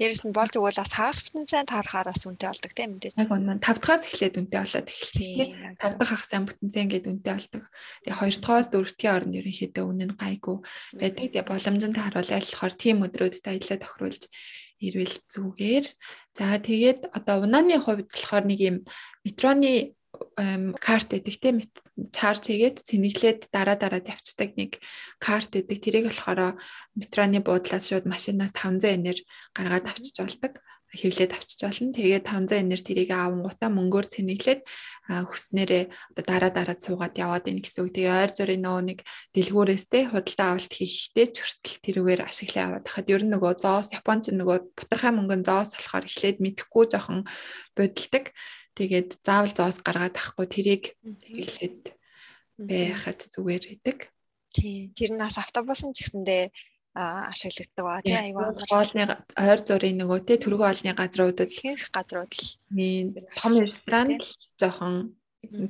[0.00, 3.14] Дээрэс нь болж өгвөл бас хаспитэн сайн таарахаар бас үнэтэй болдог тийм мэдээж.
[3.20, 5.50] Яг үнэн 5 дахаас эхлээд үнэтэй болоод эхэлдэг.
[5.76, 7.64] 5 дахь ах сайн бүтэнцэн гэдэг үнэтэй болдог.
[8.08, 10.56] Тэгээ 2 дахаас 4 дахь оронд ерөнхийдөө үнэн нь гайгүй
[10.96, 11.24] байдаг.
[11.28, 14.22] Тэгээ боломжтой харуулаад болохоор тийм өдрүүдэд аялал тохируулж
[14.82, 15.86] ирвэл зүгээр.
[16.34, 18.76] За тэгээд одоо унааны хувьд болохоор нэг юм
[19.22, 19.94] метроны
[20.80, 21.56] карт гэдэг тийм
[22.12, 24.80] чарж хийгээд цэнэглээд дараа дараа тавьцдаг нэг
[25.20, 26.56] карт гэдэг тэрийг болохоор
[26.96, 29.18] метроны буудлаас шууд машинаас 500 энээр
[29.52, 30.62] гаргаад авчиж болдог
[30.92, 31.96] хэвлээд авчиж болно.
[31.96, 34.60] Тэгээд 500 энээр тэрийг авангуудаа мөнгөөр цэнэглээд
[35.08, 37.96] хүснээрээ одоо дараа дараа цуугаад яваад ийн гэсэн үг.
[37.96, 38.98] Тэгээ ойр зүрийн нөгөө нэг
[39.32, 43.88] дэлгүүрээс те худалдаа авалт хийхдээ ч хүртэл тэрүүгээр ашиглаа аваад хахад ер нь нөгөө зоос
[43.96, 47.24] Японч нөгөө бутархай мөнгөн зоос болохоор эхлээд мэдхгүй жоохон
[47.72, 48.24] бодилдаг.
[48.76, 50.84] Тэгээд заавал зоос гаргаад тахгүй тэрийг
[51.32, 51.96] эхлээд
[52.60, 54.12] байхад зүгээр идэг.
[54.52, 54.92] Тийм.
[54.92, 56.52] Тэр нас автобусын ч гэсэндээ
[56.94, 58.00] ашиглагддаг ба.
[58.04, 59.04] Тий аюу хоолны
[59.36, 62.44] ойр зургийн нөгөө тий түргэн олны газруудад ихэнх газрууд л
[63.40, 64.08] том ресторан
[64.60, 65.16] жоохон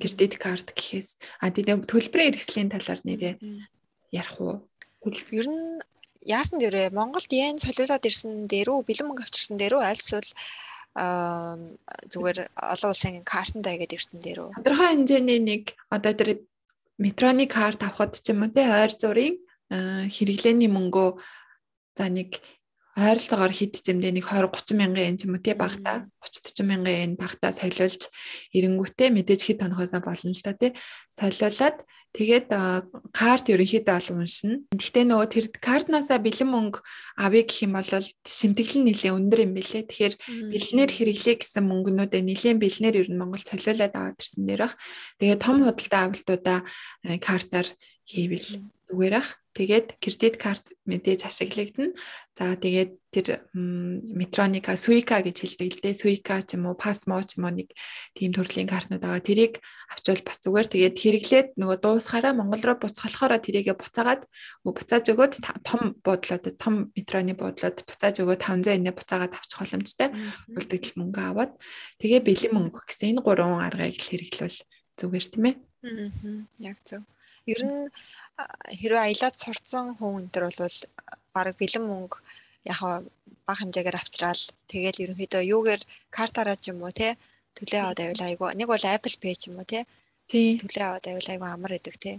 [0.02, 1.22] кредит карт гэхээс.
[1.38, 3.34] А тийм төлбөрийн хэрэгслийн талаар нэрээ
[4.10, 4.66] ярих уу?
[5.06, 5.78] Ер нь
[6.26, 10.30] яасан дээрээ Монголд yen солиулаад ирсэн дээрүү бэлэн мөнгө авчирсан дээрүү аль эсвэл
[10.98, 11.56] аа
[12.12, 14.58] зүгээр олон улсын картанд аягаад ирсэн дээрөө.
[14.60, 16.30] Тодорхой хэмжээний нэг одоо тэр
[16.98, 19.40] метроны карт авахд ч юм уу те ойр зургийн
[20.12, 21.08] хэрэглээний мөнгөө
[21.96, 22.40] за нэг
[22.92, 26.68] ойролцоогоор хэд зэмдээ нэг 20 30 мянган yen ч юм уу тий багтаа 30 40
[26.68, 28.12] мянган yen багтаа солиулж
[28.52, 30.76] ирэнгүүтээ мэдээж хэд тонохоосоо болно л та тий
[31.16, 32.52] солиулаад тэгээд
[33.16, 34.60] карт ерөнхийдөө ол уншина.
[34.76, 36.84] Гэхдээ нөгөө тэр картнасаа бэлэн мөнгө
[37.16, 39.88] авъя гэх юм бол шимтгэл нь нэлээд өндөр юм билэ.
[39.88, 40.14] Тэгэхээр
[40.52, 44.76] бэлнээр хэрэглэе гэсэн мөнгнүүдээ нэлээд бэлнээр ер нь Монгол солиулаад аваад ирсэн дээрх.
[45.16, 46.58] Тэгээд том худалдаа авалтуудаа
[47.24, 47.68] картаар
[48.04, 48.60] хийвэл
[48.92, 49.40] зүгээр ах.
[49.52, 51.92] Тэгээд кредит карт мэдээж ашиглагдана.
[52.36, 55.92] За тэгээд тэр метроника, суика гэж хэлдэг л дээ.
[55.92, 57.72] Суика ч юм уу, пасмо ч юм уу нэг
[58.16, 59.20] тийм төрлийн картнууд байгаа.
[59.20, 59.60] Тэрийг
[59.92, 60.68] авчвал бас зүгээр.
[60.72, 64.24] Тэгээд хэрэглээд нөгөө дуусахаараа Монгол руу буцахлахаараа тэрийгэ буцаагаад
[64.64, 65.32] нөгөө буцааж өгөөд
[65.68, 70.08] том буудлууд, том метроны буудлууд буцааж өгөөд 500 инээ буцаагаад авчих боломжтой.
[70.56, 71.52] Үлдэгдэл мөнгө аваад
[72.00, 74.60] тэгээ бэлэн мөнгө гэсэн энэ гурван аргыг л хэрэглэвэл
[74.96, 75.56] зүгээр тийм ээ.
[75.84, 76.08] Аа.
[76.72, 77.04] Яг зөв.
[77.46, 77.78] Ер нь
[78.78, 80.78] хэрвээ аялаад сурцсан хүн энэ төр бол
[81.34, 82.16] бараг бэлэн мөнгө
[82.70, 82.78] яг
[83.46, 84.42] бага хэмжээгээр авчраал.
[84.70, 85.82] Тэгэл ерөнхийдөө юугээр
[86.16, 87.18] картаараа ч юм уу те?
[87.56, 89.80] Төлөө аваад авил айгу нэг бол Apple Pay ч юм уу те?
[90.30, 92.12] Төлөө аваад авил айгу амар идэг те?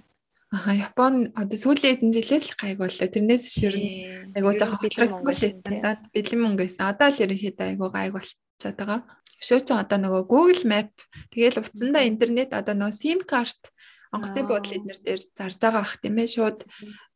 [0.53, 3.07] Аха Япон одоо сүүлийн хэдэн жилээс л гайг боллоо.
[3.09, 4.37] Тэрнээс ширнэ.
[4.37, 6.93] Айгуу жоохон хотлоггүй стандарт бэлэн мөнгө байсан.
[6.93, 9.01] Одоо л ерөнхийдөө айгуу гайг болчиход байгаа.
[9.41, 10.93] Шөөцөн одоо нөгөө Google Map
[11.33, 13.73] тэгэл утсандаа интернет одоо нөгөө SIM карт
[14.13, 16.29] онгоцны буудлын эднэр дээр зарж байгаа ах тийм ээ.
[16.33, 16.59] Шууд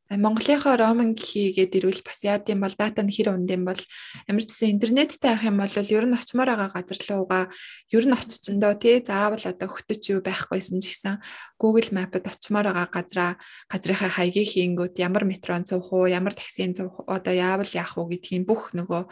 [0.08, 3.82] Монголынхоо роминг хийгээд ирвэл бас яад юм бол дата нь хэр унд юм бол
[4.32, 7.43] ямар ч гэсэн интернеттэй авах юм бол ер нь очимоор байгаа газар руугаа
[7.91, 11.20] ер нь очичиндөө тий заавал одоо хөтөч юу байхгүйсэн ч гэсэн
[11.60, 13.32] Google Map-д очимоор байгаа газраа
[13.68, 18.48] газрынхаа хаягийг хийнгүүт ямар метрон цуух уу ямар таксийн цуух одоо яавал яах уу гэдгийг
[18.48, 19.12] бүх нөгөө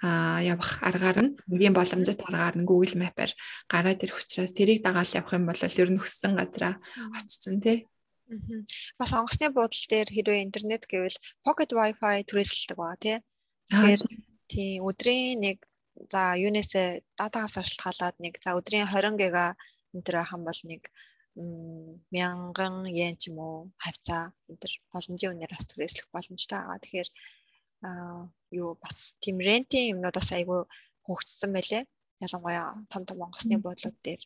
[0.00, 3.32] а явах аргаар нь хамгийн боломжит аргаар нь Google Map-аар
[3.68, 6.74] гараад ирэх учраас тэрийг дагаал явах юм бол ер нь хүссэн газараа
[7.18, 7.78] очсон тий.
[8.98, 13.16] Бас онгоцны буудал дээр хэрвээ интернет гэвэл pocket wifi түрээсэлдэг ба тий.
[13.68, 14.02] Тэгэхээр
[14.48, 15.58] тий өдрийн нэг
[16.12, 16.72] за юунаас
[17.18, 19.36] датагаас шалтгаалаад нэг за өдрийн 20 ГБ
[19.92, 20.82] энэ төр хам бол нэг
[22.14, 26.78] мянган йен ч юм уу хавцаа энэ төр боломжийн үнээр бас түрээслэх боломжтой байгаа.
[26.80, 27.08] Тэгэхээр
[28.50, 30.60] юу бас тийм рентийн юмнуудаас айгүй
[31.06, 31.82] хөгжсөн байлээ.
[32.24, 34.22] Ялангуяа том том онгоцны буудлууд дээр.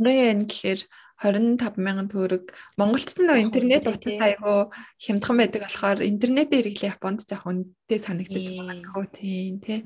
[0.00, 0.80] Нэн гэхээр
[1.20, 4.58] 25 мянган төгрөг Монголд ч нөө интернет утас айгүй
[5.04, 9.78] хямдхан байдаг болохоор интернетээр хэрэглэх Японд жоох үнэтэй санагдаж байгаа тийм тий.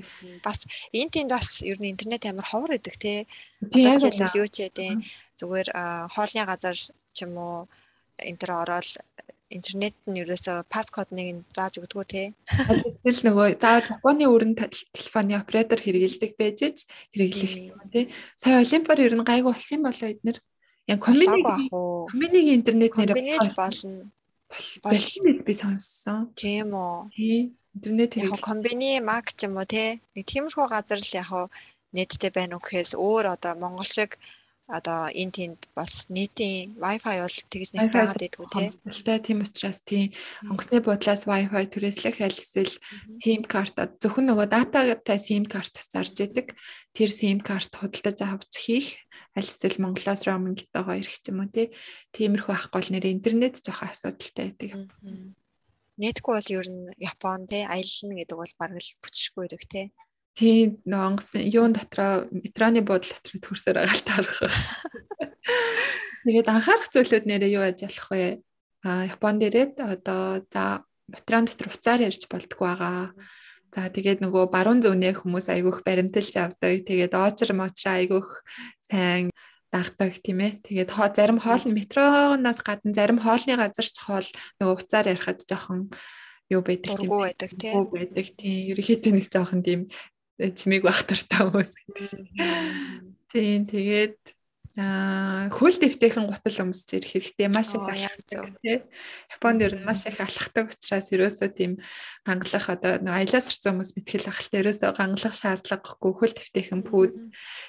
[0.47, 0.63] Бас
[0.95, 3.19] энэ тэнд бас ер нь интернет амар ховор идэг тий.
[3.75, 3.99] Тийм
[4.39, 5.03] юу ч гэдэг
[5.39, 5.69] зүгээр
[6.15, 7.59] хоолны газар ч юм уу
[8.23, 8.89] энэ төр ороод
[9.55, 12.23] интернет нь ерөөсөө паскодыг зааж өгдөггүй те.
[12.91, 16.79] Эсвэл нөгөө заавал Японы өрн телефоны оператор хэрэгэлдэг байж ч
[17.15, 18.01] хэрэглэх юм те.
[18.35, 20.39] Сая Олимпиар ер нь гайгүй болсон юм болоо эднэр.
[20.91, 21.47] Яг комбиниг
[22.11, 24.11] комбиниг интернет нэр болно.
[24.83, 26.35] Болсон би сонссон.
[26.35, 27.55] Тийм үү.
[27.75, 28.11] Интернет.
[28.19, 30.03] Яг комбини мак ч юм уу те.
[30.15, 31.31] Нэг тиймэрхүү газар л яг
[31.95, 34.19] нэттэй байна уу гэхээс өөр одоо монгол шиг
[34.67, 38.71] одоо энэ тэнд бас нийтийн Wi-Fi бол тэгж нэг байгаад байдгүй тийм.
[38.73, 40.17] Хэмжээлтэй тийм учраас тийм
[40.49, 42.75] онгоцны буудлаас Wi-Fi түрээслэх аль эсвэл
[43.13, 46.57] SIM карт зөвхөн нөгөө дататай SIM карт зарж идэг.
[46.97, 48.89] Тэр SIM карт худалдаж авч хийх
[49.37, 51.51] аль эсвэл Монголоос roaming-тэйгоо ирэх юм уу
[52.17, 54.71] тиймэрхүү ахгүй бол нэр интернет жоох асуудалтай байдаг.
[56.01, 59.87] Нэтгүй бол ер нь Япон тий аялна гэдэг бол бараг л бүчшгүй ирэх тий.
[60.35, 64.41] Тийм онгоцны юун дотроо метроны буудлын дотроо төрсөөр байгаа л таарах.
[66.27, 68.43] Тэгээд анхаарах зүйлүүд нэрээ юу ажиллах вэ?
[68.83, 73.15] А Японд ирээд одоо за метрон дотор уцаар ярьж болдгоо байгаа.
[73.75, 76.83] За тэгээд нөгөө баруун зүүнээ хүмүүс айгүйх баримталж авдаг.
[76.83, 78.43] Тэгээд оочр мочра айгүйх
[78.83, 79.31] сайн
[79.75, 80.63] дагдаг тийм ээ.
[80.67, 84.29] Тэгээд хоо зарим хоол метроноос гадна зарим хоолны газар ч хоол
[84.63, 85.91] нөгөө уцаар ярихад жоохон
[86.51, 89.81] юу байдаг тийм байдаг тийм байдаг тийм ерөөхдөө нэг жоохон тийм
[90.39, 92.27] чимээг байх тартай хүмүүс гэдэг шиг.
[93.31, 94.34] Тийм тэгээд
[94.75, 97.47] Аа хөл дэвтэйхэн гутал өмсч ирэх хэрэгтэй.
[97.47, 98.83] Маш их алхдаг тий.
[99.31, 101.79] Японд ер нь маш их алхахдаг учраас ерөөсөө тийм
[102.27, 107.23] гангалах одоо нэг аялаас орсон хүмүүс мэтгэл ахалтай ерөөсөө гангалах шаардлагагүй хөл дэвтэйхэн пүүз.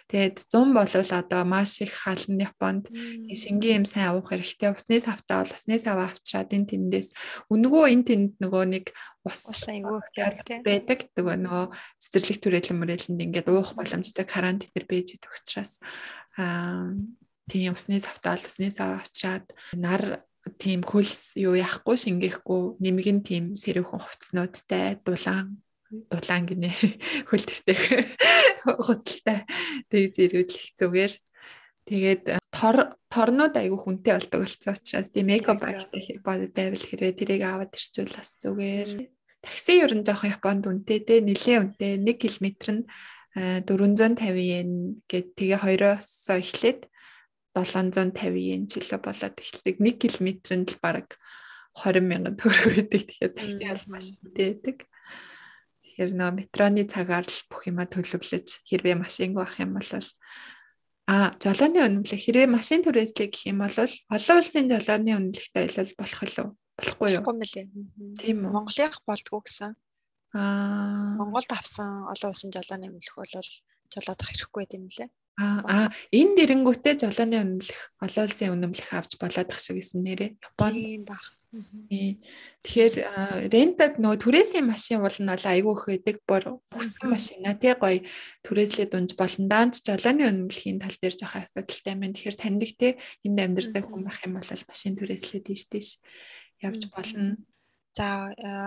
[0.10, 2.90] Тэгээд 100 болвол одоо маш их халан Японд.
[2.90, 4.74] Шингийн юм сайн уух хэрэгтэй.
[4.74, 7.14] Усны савтаа бол усны сав авчраад энэ тэндээс
[7.54, 8.86] үнгөө энэ тэнд нөгөө нэг
[9.26, 10.02] ус айгүй
[10.62, 11.10] байдаг.
[11.14, 11.66] Тэгээ нөгөө
[12.02, 15.82] цэцэрлэг түрээлэн мөрөлөнд ингээд уух боломжтой карантин дээр байж идэх учраас
[16.38, 16.94] аа
[17.50, 20.26] тийм усны савтаал усны сав авчраад нар
[20.62, 25.62] тийм хөлс юу яахгүй шингээхгүй нэмгэн тийм сэрүүхэн хувцснуудтай дулаан
[26.10, 26.70] дулаан гинэ
[27.30, 27.78] хөл төвтэй
[28.66, 29.46] худалтай
[29.90, 31.14] тэгж ирүүлэх зүгээр.
[31.86, 38.14] Тэгээд тор торнууд айгүй хүнтэй болдог болсон учраас тийм эко байвал хэрвээ тэрийг аваад ирчүүл
[38.18, 38.90] бас зүгээр.
[39.46, 42.82] Такси ер нь жоохон Японд үнэтэй те нэлээ үнэтэй 1 км нь
[43.36, 44.70] 450 йен
[45.12, 46.88] гэд тэгээ хоёроос эхлээд
[47.52, 51.20] 750 йен жило болоод эхэлдэг 1 км-нд л бараг
[51.76, 53.04] 20 мянган төгрөг өгдөг.
[53.12, 54.88] Тэгэхээр такси бол маш байдаг.
[55.84, 59.92] Тэгэхээр нөө метроны цагаар л бүх юма төлөвлөж хэрвээ машинг авах юм бол
[61.06, 66.22] а жолооны үнэмлэх хэрвээ машин түрээслэх гэх юм бол олон улсын жолооны үнэмлэхтэй аялал болох
[66.24, 66.50] уу?
[66.76, 67.24] Болохгүй юу?
[68.20, 68.52] Тийм үү.
[68.52, 69.72] Монголынх болдгоо гэсэн.
[70.36, 73.32] Аа Монголд авсан олон улсын жолооны үнэмлэх бол
[73.88, 75.10] жолоодох хэрэггүй юм лээ.
[75.40, 80.36] Аа энэ дэрэнгүүтээ жолооны үнэмлэх олон улсын үнэмлэх авч болоод ах шиг гэсэн нэрээ.
[80.36, 81.24] Японд юм баг.
[82.68, 82.96] Тэгэхээр
[83.48, 88.04] рентад нөгөө түрээсийн машин бол нь айгүй их байдаг бор бүхсэн машина тий гоё
[88.44, 92.12] түрээслээд унж болон даанч жолооны үнэмлэхийн тал дээр жоох асуудалтай байна.
[92.12, 92.92] Тэгэхээр таньдаг тий
[93.24, 95.90] энд амьдардаг хүн байх юм бол машин түрээслээд ийш тийш
[96.60, 97.40] явж болно.
[97.98, 98.08] За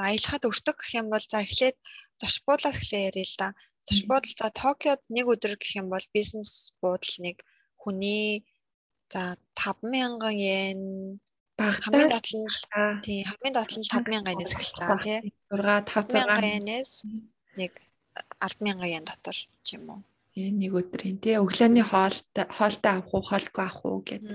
[0.09, 1.77] аялахад өртөг гэх юм бол за эхлээд
[2.21, 3.49] зоч буудлаас эхлэе ярил л да.
[3.87, 7.37] Зоч буудал за Токиод нэг өдөр гэх юм бол бизнес буудал нэг
[7.83, 8.45] хүний
[9.13, 10.81] за 5000 йен
[11.59, 15.19] хамгийн нь тий хамгийн доод нь 5000 йенээс эхэлж байгаа тий.
[15.51, 16.91] 6 5000 йенээс
[17.61, 17.73] нэг
[18.41, 20.01] 10000 йен дотор ч юм уу
[20.61, 24.31] нэг өдрийн тий өглөөний хоолтой хоолтой авах уу хоолгүй авах уу гэдэг.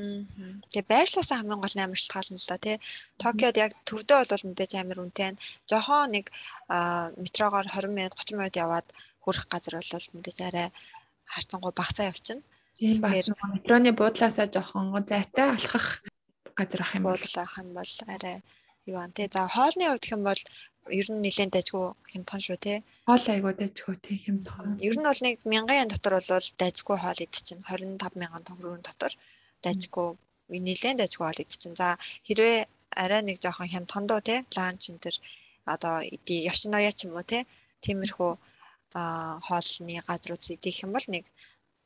[0.72, 2.78] Тэгээ байрлалаасаа хамгийн гол амар шалтгаална л да тий.
[3.22, 5.32] Токиод яг төвдөө бол мэдээж амар үнэтэй.
[5.72, 6.26] Жохоо нэг
[7.24, 8.88] метрогоор 20 минут 30 минут яваад
[9.24, 10.68] хүрэх газар бол мэдээж арай
[11.34, 12.44] харцангуй багасаа явчихна.
[12.78, 16.04] Тийм бас метроны буудлаасаа жоохон зайтай алхах
[16.60, 18.38] газар ах юм бол ах юм бол арай
[18.86, 19.28] юу ан тий.
[19.32, 20.42] За хоолны хувьд юм бол
[21.00, 22.78] ер нь нэлээд дайггүй хямдхан шүү тий.
[23.08, 24.80] Хоол айгуу дайггүй тий хямдхан.
[24.88, 27.60] Ер нь бол нэг 1000 yen дотор бол дайггүй хоол идчихэв.
[27.64, 29.14] 25 мянган төгрөгийн дотор
[29.66, 30.08] дайггүй
[30.68, 31.76] нэлээд дайггүй хоол идчихэв.
[31.80, 31.88] За
[32.28, 32.58] хэрвээ
[33.04, 35.16] арай нэг жоохон хямдхан доо тий ланч энэ төр
[35.74, 37.44] одоо иди Yoshinoya ч юм уу тий
[37.84, 38.32] тиймэрхүү
[39.48, 41.26] хоолны газрууд идэх юм бол нэг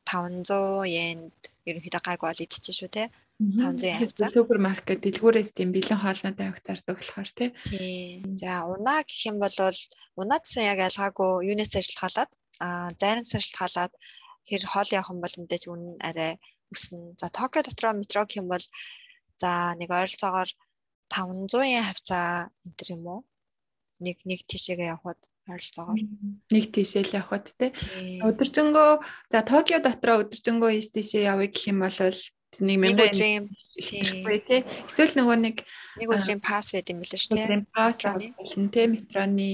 [0.08, 1.38] 500 йенд
[1.68, 3.06] ерөнхийдөө гайг бол идчихэж шүү тий
[3.38, 4.28] 500 хавцаа.
[4.34, 7.54] Супермаркет дэлгүүрээс тийм бэлэн хоолноо тавих зардаг болохоор тий.
[8.34, 9.54] За унаа гэх юм бол
[10.18, 13.92] унаадсан яг ялгаагүй юунаас ажиллахалаад а зайнаас ажиллахалаад
[14.48, 16.32] хэр хоол явах юм бол мэдээж үнэн арай
[16.74, 17.14] өснө.
[17.20, 18.64] За Токио дотроо метро гэх юм бол
[19.38, 20.50] за нэг ойролцоогоор
[21.06, 23.20] 500 yen хавцаа энэ юм уу?
[24.02, 26.00] Нэг нэг тишээгээ явхад ойролцоогоор
[26.52, 27.72] нэг тийшээ л явхад те
[28.26, 28.90] өдөржингөө
[29.32, 31.98] за Токио дотроо өдөржингөө тийшээ явъя гэх юм бол
[32.60, 33.42] нэг тийм
[33.78, 34.62] тий.
[34.88, 35.56] Эсвэл нөгөө нэг
[36.00, 37.44] нэг өдрийн пасс байд юм билээ шүү дээ.
[37.46, 39.50] Өдрийн пасс болно тий метроны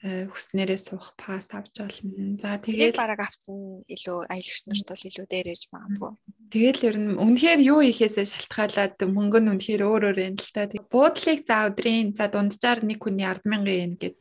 [0.00, 2.40] хүснээрээ суух пасс авч болно.
[2.40, 6.12] За тэгээд бараг авсан илүү аялагч нарт бол илүү дээр ээж магадгүй.
[6.48, 10.64] Тэгэл ер нь үнэхээр юу ихээсээ шалтгаалаад мөнгө нь үнэхээр өөр өөр юм л та.
[10.88, 14.16] Буудлыг за өдрийн за дунджаар нэг хүний 100000 yen гэд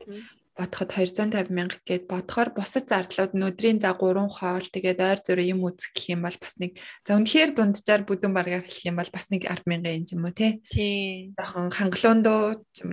[0.59, 5.63] бодоход 250 мянга гэд бодохоор бусад зардлууд өдрийн за 3 хоол тэгээд ойр зөрөө юм
[5.63, 6.75] үзэх гэх юм бол бас нэг
[7.07, 10.27] за үнэхээр дунджаар бүдүүн баргаар хэлэх юм бол бас нэг 10 мянган юм ч юм
[10.27, 10.59] уу те.
[10.67, 11.31] Тийм.
[11.39, 12.41] Жохон хангалуундуу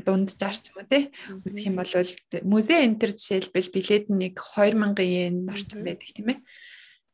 [0.06, 1.10] дунджаар ч юм уу те.
[1.42, 1.90] Үзэх юм бол
[2.46, 6.38] музей энтер жишээлбэл билет нь нэг 2000 yen орчим байдаг тийм ээ.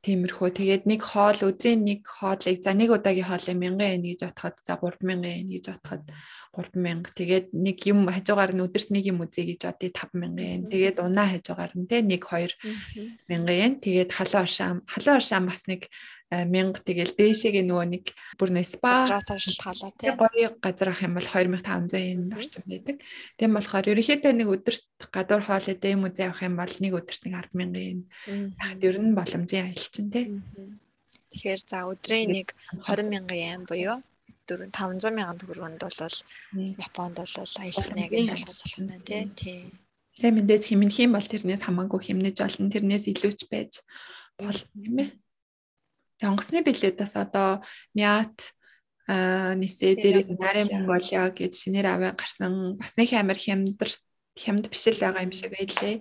[0.02, 0.50] Тиймэрхүү.
[0.58, 4.74] Тэгээд нэг хоол өдрийн нэг хоолыг за нэг удаагийн хоолыг 1000 yen гэж бодоход за
[4.82, 6.02] 3000 yen гэж бодоход
[6.58, 7.06] 3000.
[7.14, 10.62] Тэгээд нэг юм хажуугаар нь өдөрт нэг юм үзье гэж бодъё 5000 yen.
[10.66, 13.78] Тэгээд унаа хажуугаар нь те нэг 2000 yen.
[13.78, 14.76] Тэгээд халуун оршаам.
[14.90, 15.86] Халуун оршаам бас нэг
[16.32, 18.04] мянга тэгэл дээшээгээ нөгөө нэг
[18.40, 20.16] бүр нэ спа шалтгаалаа тий.
[20.16, 22.96] Гоё газар ах юм бол 2500 yen орчим байдаг.
[23.36, 27.22] Тийм болохоор ерөнхийдөө нэг өдөрт гадуур хоол идэх юм үзээ авах юм бол нэг өдөрт
[27.28, 28.00] нэг 100000 yen.
[28.64, 30.26] Яг ер нь боломжийн аялал чинь тий.
[31.36, 32.48] Тэгэхээр за өдрийн нэг
[32.80, 34.00] 20000 yen буюу
[34.48, 36.16] 4 500 мянган төгрөгөнд бол
[36.80, 39.22] Японд бол аялах нэ гэж ойлгож болох нь тий.
[39.36, 39.68] Тийм.
[40.16, 43.84] Тэгээ мэдээж хэмнэх юм бол тэрнээс хамаагүй хэмнэж олон тэрнээс илүүч байж
[44.40, 45.08] бол юм ээ
[46.22, 47.62] онгоцны билетээс одоо
[47.94, 48.54] мят
[49.08, 53.90] нисээ дээрээс нарийн Монголиа гэж шинээр аваа гарсан бас нэг амар хямдар
[54.38, 56.00] хямд биш л байгаа юм шиг байлээ.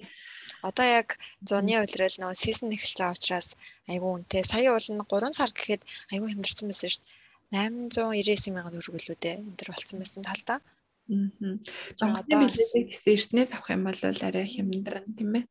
[0.62, 3.50] Одоо яг зуны улирал нөгөө сизон эхэлж байгаа учраас
[3.90, 4.44] айгүй үнэтэй.
[4.46, 5.82] Сая уул нь 3 сар гэхэд
[6.14, 7.20] айгүй хямдарсан байсан шүү дээ.
[7.92, 9.36] 899 мянган төгрөг лөө дээ.
[9.42, 10.60] Энд төр болцсон байсан талдаа.
[11.10, 11.58] Аа.
[12.06, 15.46] Онгоцны билетийг гэсэн эртнээс авах юм бол арай хямдран тийм ээ.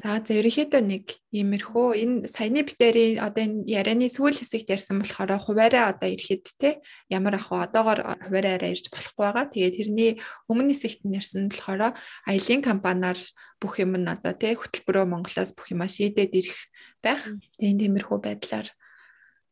[0.00, 1.04] За за ерөнхийдөө нэг
[1.36, 6.80] иймэрхүү энэ саяны битэрийн одоо энэ ярианы сүүл хэсэгт ярьсан болохоор хуваараа одоо ирэхэд те
[7.12, 9.52] ямар ах вэ одоогоор хуваараараа ирж болохгүй байгаа.
[9.52, 10.10] Тэгээд тэрний
[10.48, 11.92] өмнө хэсэгт нь ярьсан болохоор
[12.24, 13.18] аялын компаниар
[13.60, 16.58] бүх юм нь одоо те хөтөлбөрөө Монголоос бүх юмаа шийдээд ирэх
[17.04, 17.22] байх.
[17.60, 18.68] Тэгээд тиймэрхүү байдлаар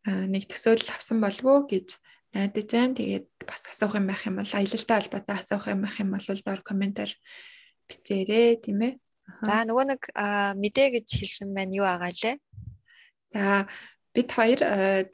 [0.09, 2.01] нэг төсөөлөл авсан болов уу гэж
[2.33, 2.97] найдаж байна.
[2.97, 6.61] Тэгээд бас асуух юм байх юм бол аялалтай холбоотой асуух юм байх юм бол доор
[6.65, 7.13] комментаар
[7.93, 8.95] бичээрэй тийм ээ.
[9.43, 10.03] За нөгөө нэг
[10.61, 12.37] мэдээ гэж хэлсэн байна юу агаа лээ?
[13.33, 13.67] За
[14.15, 14.61] бид хоёр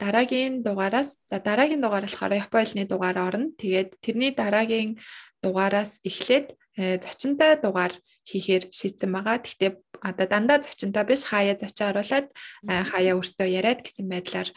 [0.01, 3.53] дараагийн дугаараас за дараагийн дугаар болохоор Японы дугаар орно.
[3.57, 4.97] Тэгээд тэрний дараагийн
[5.43, 7.93] дугаараас эхлээд зочинтой дугаар
[8.25, 9.37] хийхээр шийдсэн байгаа.
[9.37, 12.27] Гэхдээ одоо дандаа зочинтой биш хаяа зочин оруулаад
[12.65, 14.49] хаяа өөртөө яриад гэсэн байдлаар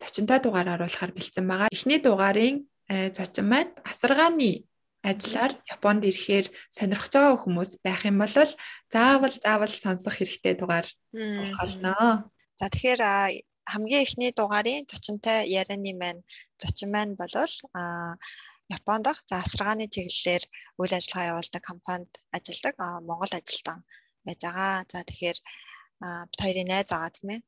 [0.00, 1.68] зочинтой дугаар оруулахар бэлдсэн байгаа.
[1.72, 4.67] Эхний дугаарын зочин маань асаргааны
[5.10, 6.46] ажиллаар Японд ирэхээр
[6.76, 8.34] сонирхож байгаа хүмүүс байх юм бол
[8.94, 10.86] заавал заавал сонсох хэрэгтэй дугаар
[11.58, 11.94] болно.
[12.60, 13.00] За тэгэхээр
[13.72, 16.22] хамгийн эхний дугаарын зочинтой ярианы маань
[16.60, 17.34] зочин маань бол
[17.80, 17.82] а
[18.76, 20.44] Японд дах заасаргааны чиглэлээр
[20.80, 22.74] үйл ажиллагаа явуулдаг компанид ажилладаг
[23.08, 23.80] Монгол ажилтан
[24.24, 24.84] байж байгаа.
[24.92, 25.38] За тэгэхээр
[26.40, 27.40] хоёрын найз байгаа тийм ээ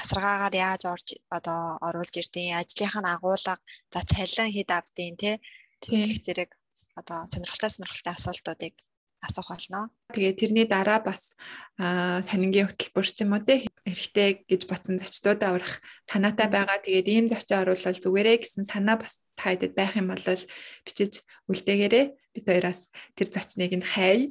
[0.00, 3.54] асаргаагаар яаж орж одоо оруулж ирдیں۔ Ажлынх нь агуулга,
[3.92, 5.30] за цалин хэд авдیں۔ Тэ
[5.82, 6.50] тэгэх зэрэг
[6.98, 8.74] одоо сонирхолтой сонирхолтой асуултуудыг
[9.22, 9.90] асуух болно.
[10.12, 11.34] Тэгээ тэрний дараа бас
[11.78, 16.84] санингийн хөтөлбөр ч юм уу те хэрэгтэй гэж батсан зочдуудаа аврах санаатай байгаа.
[16.84, 20.22] Тэгээд ийм зочин оруулал зүгээрээ гэсэн санаа бас таадаг байх юм бол
[20.84, 22.04] бичиж үлдээгээрээ
[22.34, 24.28] бид хоёроос тэр зочныг нь хай.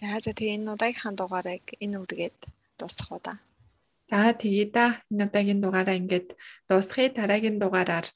[0.00, 2.38] За за тэгээ энэ удаагийнхаа дугаарыг энэ үргээд
[2.78, 3.38] дуусгах уу да.
[4.10, 6.28] За тэгээ да энэ удаагийн дугаараа ингээд
[6.68, 8.06] дуусгахыг дараагийн дугаараар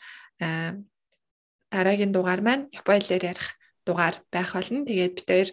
[1.75, 3.59] дараагийн дугаар маань Японоор ярих
[3.89, 4.85] дугаар байх болно.
[4.85, 5.49] Тэгээд бид хоёр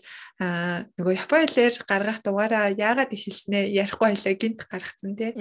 [1.00, 5.32] нөгөө Японы хэлээр гаргах дугаараа яагаад их хэлснээ ярихгүй байлаа гинт гаргацсан тий.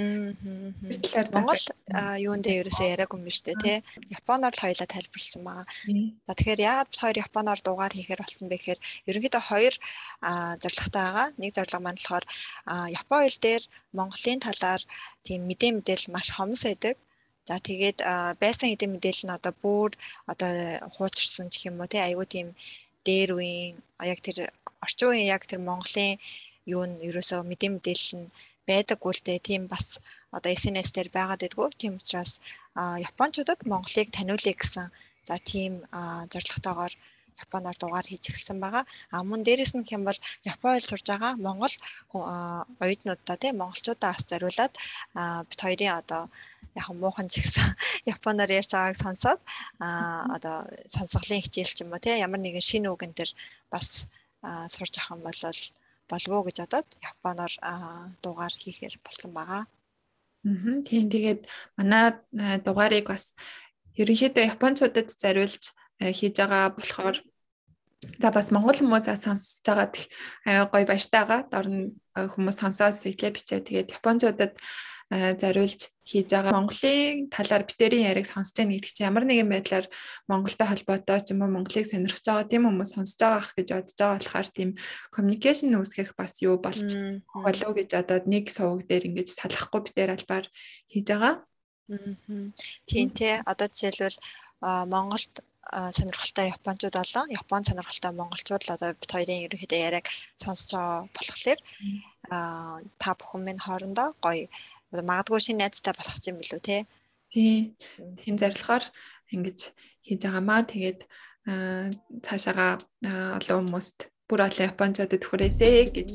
[1.35, 1.65] Монгол
[2.23, 3.79] юун дээр ерөөсөө яриаггүй юм шүү дээ тий.
[4.15, 5.67] Японоор л хоёлаа тайлбарлсан байгаа.
[6.27, 9.75] За тэгэхээр яагаад бид хоёр Японоор дугаар хийхээр болсон бэ гэхээр ерөнхийдөө хоёр
[10.63, 11.27] зорилготой байгаа.
[11.43, 12.25] Нэг зорилго маань болохоор
[12.95, 13.63] Япон хэл дээр
[13.99, 14.83] Монголын талаар
[15.27, 16.95] тийм мэдээ мэдээлэл маш хомс байдаг.
[17.49, 17.99] За тэгээд
[18.43, 19.91] байсан хэдийн мэдээлэл нь одоо бүр
[20.33, 20.51] одоо
[20.95, 22.49] хуучирсан гэх юм уу тий айгүй тийм
[23.07, 23.75] дээр үеийн
[24.13, 24.37] яг тэр
[24.85, 26.17] орчин үеийн яг тэр Монголын
[26.75, 28.33] юу нь ерөөсөө мэдээ мэдээлэл нь
[28.69, 29.87] байдаггүй л дээ тийм бас
[30.37, 32.33] одоо SNS дээр байгаад байдгүй тийм учраас
[33.09, 34.87] японочдод Монголыг таниулъя гэсэн
[35.29, 35.73] за тийм
[36.33, 36.95] зорилготойгоор
[37.45, 38.85] Японоор дугаар хийж эхэлсэн байгаа.
[39.15, 40.19] А мөн дээрэс нь хэм бол
[40.53, 41.75] Японд сурж байгаа Монгол
[42.83, 44.75] оюутнуудаа тийм монголчуудаа бас зориулаад
[45.51, 46.23] бит хоёрын одоо
[46.79, 47.69] яг муухан ч гэсэн
[48.15, 49.41] японоор ярьж байгааг сонсоод
[49.81, 49.89] а
[50.37, 50.57] одоо
[50.95, 53.31] сонсголын хичээл ч юм уу тий ямар нэгэн шинэ үг энэ төр
[53.73, 54.07] бас
[54.75, 55.41] сурж авах юм бол
[56.11, 57.53] болов уу гэж бодоод японоор
[58.23, 59.63] дугаар хийхээр болсон байгаа.
[59.65, 61.41] Аа тийм тэгээд
[61.79, 62.05] манай
[62.67, 63.33] дугаарыг бас
[63.97, 65.73] ерөнхийдөө японочдод зориулж
[66.19, 67.17] хийж байгаа болохоор
[68.21, 71.41] за бас монгол хүмүүсээ сонсож байгаа гоё баяртай байгаа.
[71.49, 73.61] Дор нь хүмүүс сонсоод сэтгэлээ бичээ.
[73.65, 74.53] Тэгээд японочдод
[75.41, 76.53] зориулж хийж байгаа.
[76.53, 79.87] Монголын талаар битэрийн яриг сонсож байгаа гэдэг чинь ямар нэгэн байдлаар
[80.29, 83.97] Монголтой холбоотой ч юм уу Монголыг сонирхож байгаа тийм хүмүүс сонсож байгаа ах гэж бодож
[83.97, 84.71] байгаа болохоор тийм
[85.15, 86.89] communication үүсгэх бас юу болж
[87.33, 90.47] болов гэж одоод нэг сувг дээр ингэж салахгүй битэр албаар
[90.93, 91.35] хийж байгаа.
[92.89, 94.21] Тийм тий одоо жишээлбэл
[94.93, 95.35] Монголд
[95.73, 101.61] сонирхолтой японочууд болон япон сонирхолтой монголчууд л одоо бит хоёрын ерөнхийдөө яриаг сонсож байгаа болохоор
[103.01, 104.49] та бүхэн минь хоорондоо гоё
[105.03, 106.87] магадгүй шинэ найзтай болох юм билүү те.
[107.33, 107.75] Тий.
[108.23, 108.85] Тийм зорилгоор
[109.35, 109.59] ингэж
[110.07, 110.63] хийж байгаамаа.
[110.71, 111.01] Тэгээд
[112.23, 112.79] цаашаага
[113.39, 116.11] олон хүмүүст бүр олон японочдод хүрээсэй гэж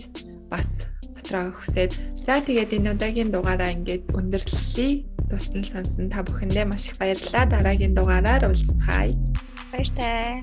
[0.50, 1.94] бас дотроо хүсээд.
[2.26, 4.90] За тэгээд энэ удаагийн дугаараа ингээд өндөрлөе.
[5.30, 7.46] Туссан сонсон та бүхэндээ маш их баярлалаа.
[7.46, 9.14] Дараагийн дугаараар уулзцаая.
[9.70, 10.42] Баяртай.